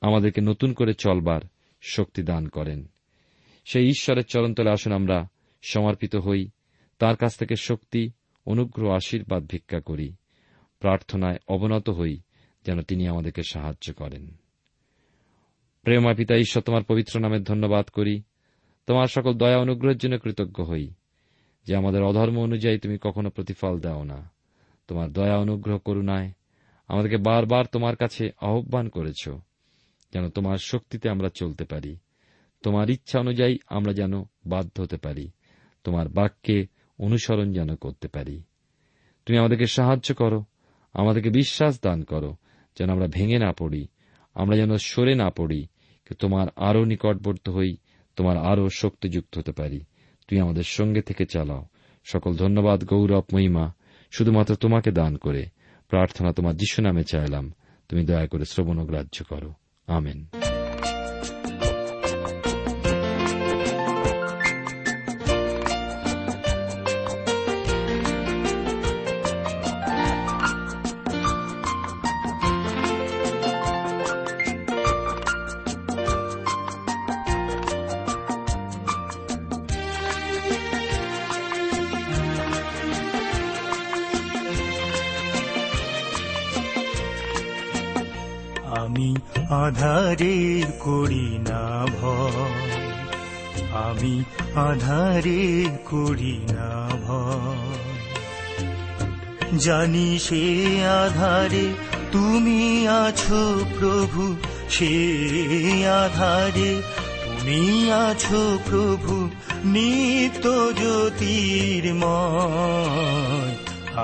আমাদেরকে 0.00 0.40
নতুন 0.40 0.72
করে 0.72 0.94
চলবার 0.94 1.40
শক্তি 1.82 2.22
দান 2.22 2.48
করেন। 2.48 2.88
সেই 3.64 3.88
ঈশ্বরের 3.88 4.24
চরণতলে 4.24 4.70
আসুন 4.70 4.92
আমরা 4.92 5.28
সমর্পিত 5.62 6.16
হই, 6.16 6.48
তার 6.98 7.16
কাছ 7.16 7.36
থেকে 7.36 7.56
শক্তি, 7.56 8.10
অনুগ্রহ, 8.46 8.94
আশীর্বাদ 8.94 9.46
ভিক্ষা 9.46 9.80
করি, 9.80 10.12
প্রার্থনায় 10.80 11.38
অবনত 11.48 11.90
হই, 11.90 12.20
যেন 12.66 12.82
তিনি 12.82 13.08
আমাদেরকে 13.08 13.42
সাহায্য 13.50 13.94
করেন। 13.94 14.36
প্রেমা 15.82 16.14
পিতা, 16.14 16.36
ঈশ্বর, 16.36 16.62
তোমার 16.62 16.84
পবিত্র 16.84 17.20
নামের 17.20 17.42
ধন্যবাদ 17.42 17.86
করি 17.86 18.22
তোমার 18.88 19.08
সকল 19.08 19.32
দয়া 19.32 19.58
অনুগ্রহের 19.58 19.98
জন্য 19.98 20.14
কৃতজ্ঞ 20.18 20.58
হই, 20.64 20.86
যে 21.66 21.72
আমাদের 21.76 22.02
অধর্ম 22.02 22.36
অনুযায়ী 22.38 22.76
তুমি 22.78 22.96
কখনো 23.02 23.28
প্রতিফল 23.30 23.74
দাও 23.80 24.02
না। 24.04 24.20
তোমার 24.88 25.08
দয়া 25.12 25.36
অনুগ্রহ 25.38 25.76
করুণায় 25.78 26.28
আমাদেরকে 26.88 27.16
বারবার 27.16 27.64
তোমার 27.66 27.94
কাছে 27.96 28.24
আহ্বান 28.40 28.86
করেছ, 28.88 29.22
যেন 30.12 30.24
তোমার 30.28 30.58
শক্তিতে 30.62 31.06
আমরা 31.08 31.28
চলতে 31.34 31.64
পারি। 31.64 31.92
তোমার 32.64 32.86
ইচ্ছা 32.90 33.16
অনুযায়ী 33.20 33.54
আমরা 33.68 33.92
যেন 33.92 34.14
বাধ্য 34.46 34.74
হতে 34.82 34.96
পারি, 34.96 35.26
তোমার 35.84 36.06
বাক্যে 36.08 36.58
অনুসরণ 36.98 37.48
যেন 37.52 37.70
করতে 37.74 38.08
পারি। 38.08 38.36
তুমি 39.26 39.36
আমাদেরকে 39.38 39.66
সাহায্য 39.66 40.08
করো, 40.14 40.40
আমাদেরকে 40.94 41.30
বিশ্বাস 41.30 41.74
দান 41.80 41.98
করো, 42.02 42.30
যেন 42.76 42.88
আমরা 42.90 43.06
ভেঙে 43.06 43.38
না 43.38 43.50
পড়ি, 43.52 43.82
আমরা 44.34 44.54
যেন 44.56 44.72
সরে 44.76 45.14
না 45.14 45.28
পড়ি 45.30 45.60
তোমার 46.18 46.46
আরও 46.56 46.82
নিকটবর্ত 46.84 47.46
হই 47.48 47.72
তোমার 48.16 48.37
আরও 48.37 48.68
শক্তিযুক্ত 48.70 49.38
হতে 49.38 49.53
পারি। 49.53 49.81
তুই 50.29 50.40
আমাদের 50.40 50.62
সঙ্গে 50.62 51.03
থেকে 51.03 51.27
চালাও। 51.27 51.66
সকল 52.05 52.37
ধন্যবাদ, 52.37 52.85
গৌরব, 52.85 53.24
মহিমা, 53.33 53.72
শুধুমাত্র 54.11 54.55
তোমাকে 54.55 54.90
দান 54.90 55.16
করে। 55.16 55.46
প্রার্থনা 55.88 56.33
তোমার 56.33 56.57
যিশু 56.57 56.83
নামে 56.83 57.05
চাইলাম। 57.05 57.53
তুমি 57.88 58.05
দয়া 58.05 58.27
করে 58.27 58.44
শ্রবণ 58.44 58.87
গ্রাহ্য 58.87 59.24
করো। 59.24 59.53
আমেন। 59.87 60.43
আধারের 89.56 90.66
করি 90.80 91.28
না 91.48 91.64
ভয় 91.94 92.72
আমি 93.86 94.14
আধারের 94.64 95.70
করি 95.90 96.36
না 96.52 96.70
ভয় 97.04 97.82
জানি 99.58 100.08
সে 100.18 100.44
আধারে 101.00 101.66
তুমি 102.12 102.60
আছো 103.02 103.42
প্রভু 103.76 104.22
সে 104.68 104.94
আধারে 106.00 106.70
তুমি 107.24 107.62
আছো 108.04 108.42
প্রভু 108.68 109.14
নিত্য 109.74 110.44
জ্যোতির্ময় 110.80 112.34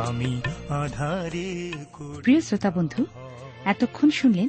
আমি 0.02 0.32
আধারে 0.80 1.50
করি 1.92 2.20
প্রিয় 2.24 2.40
শ্রোতা 2.40 2.70
বন্ধু 2.70 3.00
এতক্ষণ 3.64 4.08
শুনলেন 4.10 4.48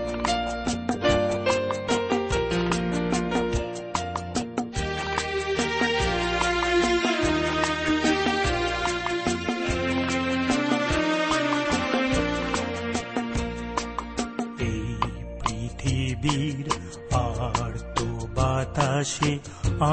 বাতাসে, 18.51 19.31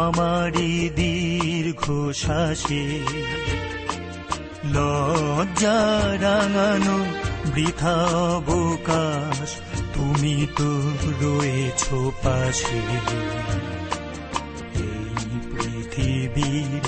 আমারই 0.04 0.74
দীর্ঘ 1.00 1.84
শ্বাসে 2.22 2.84
লজ্জা 4.74 5.80
রাঙানো 6.24 6.98
বৃথা 7.54 7.96
অবকাশ, 8.34 9.48
তুমি 9.94 10.36
তো 10.58 10.70
রয়েছ 11.22 11.82
পাশে। 12.24 12.82
এই 14.88 15.16
পৃথিবীর 15.50 16.82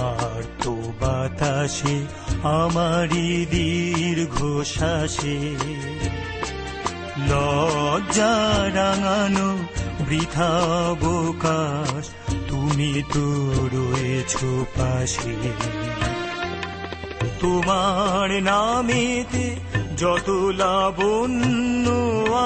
আর 0.00 0.42
তো 0.62 0.74
বাতাসে 1.00 1.96
আমারি 2.60 3.30
দীর্ঘ 3.54 4.36
শ্বাসে 4.74 5.38
লজ্জা 7.30 8.34
রাঙানো 8.78 9.50
বৃথা 10.10 10.50
তুমি 12.48 13.02
তো 13.12 13.52
রয়েছ 13.74 14.36
পাশে। 14.76 15.36
তোমার 17.40 18.42
নামেতে 18.42 19.56
যত 19.96 20.52
লাবণ্য 20.56 21.86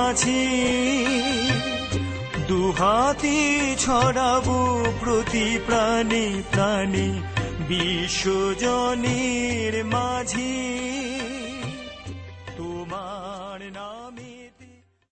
আছে, 0.06 0.44
দুহাতি 2.48 3.74
ছড়াবো 3.78 4.84
প্রতি 5.00 5.58
প্রাণে 5.66 6.42
প্রাণে 6.50 7.20
বিশ্বজনের 7.68 9.84
মাঝে। 9.84 11.03